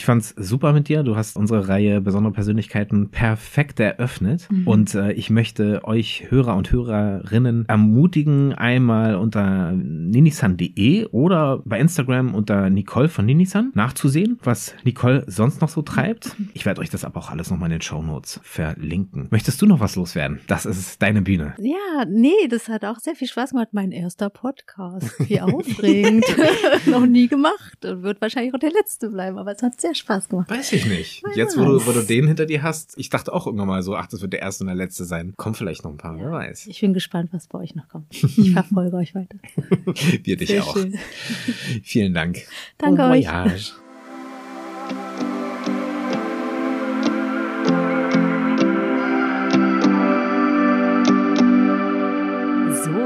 [0.00, 1.02] Ich fand's super mit dir.
[1.02, 4.48] Du hast unsere Reihe besondere Persönlichkeiten perfekt eröffnet.
[4.50, 4.66] Mhm.
[4.66, 12.34] Und äh, ich möchte euch Hörer und Hörerinnen ermutigen, einmal unter ninisan.de oder bei Instagram
[12.34, 16.34] unter Nicole von Ninisan nachzusehen, was Nicole sonst noch so treibt.
[16.54, 19.28] Ich werde euch das aber auch alles nochmal in den Show Notes verlinken.
[19.28, 20.40] Möchtest du noch was loswerden?
[20.46, 21.52] Das ist deine Bühne.
[21.58, 23.68] Ja, nee, das hat auch sehr viel Spaß gemacht.
[23.72, 25.12] Mein erster Podcast.
[25.28, 26.24] Wie aufregend.
[26.86, 29.94] Noch nie gemacht und wird wahrscheinlich auch der letzte bleiben, aber es hat sehr sehr
[29.94, 30.50] Spaß gemacht.
[30.50, 31.22] Weiß ich nicht.
[31.34, 33.96] Jetzt, wo du, wo du den hinter dir hast, ich dachte auch irgendwann mal so,
[33.96, 35.34] ach, das wird der erste und der letzte sein.
[35.36, 36.66] Kommen vielleicht noch ein paar, wer weiß.
[36.66, 38.06] Ich bin gespannt, was bei euch noch kommt.
[38.10, 39.36] Ich verfolge euch weiter.
[40.22, 40.76] Wir dich Sehr auch.
[40.76, 40.98] schön.
[41.82, 42.38] Vielen Dank.
[42.78, 43.74] Danke euch.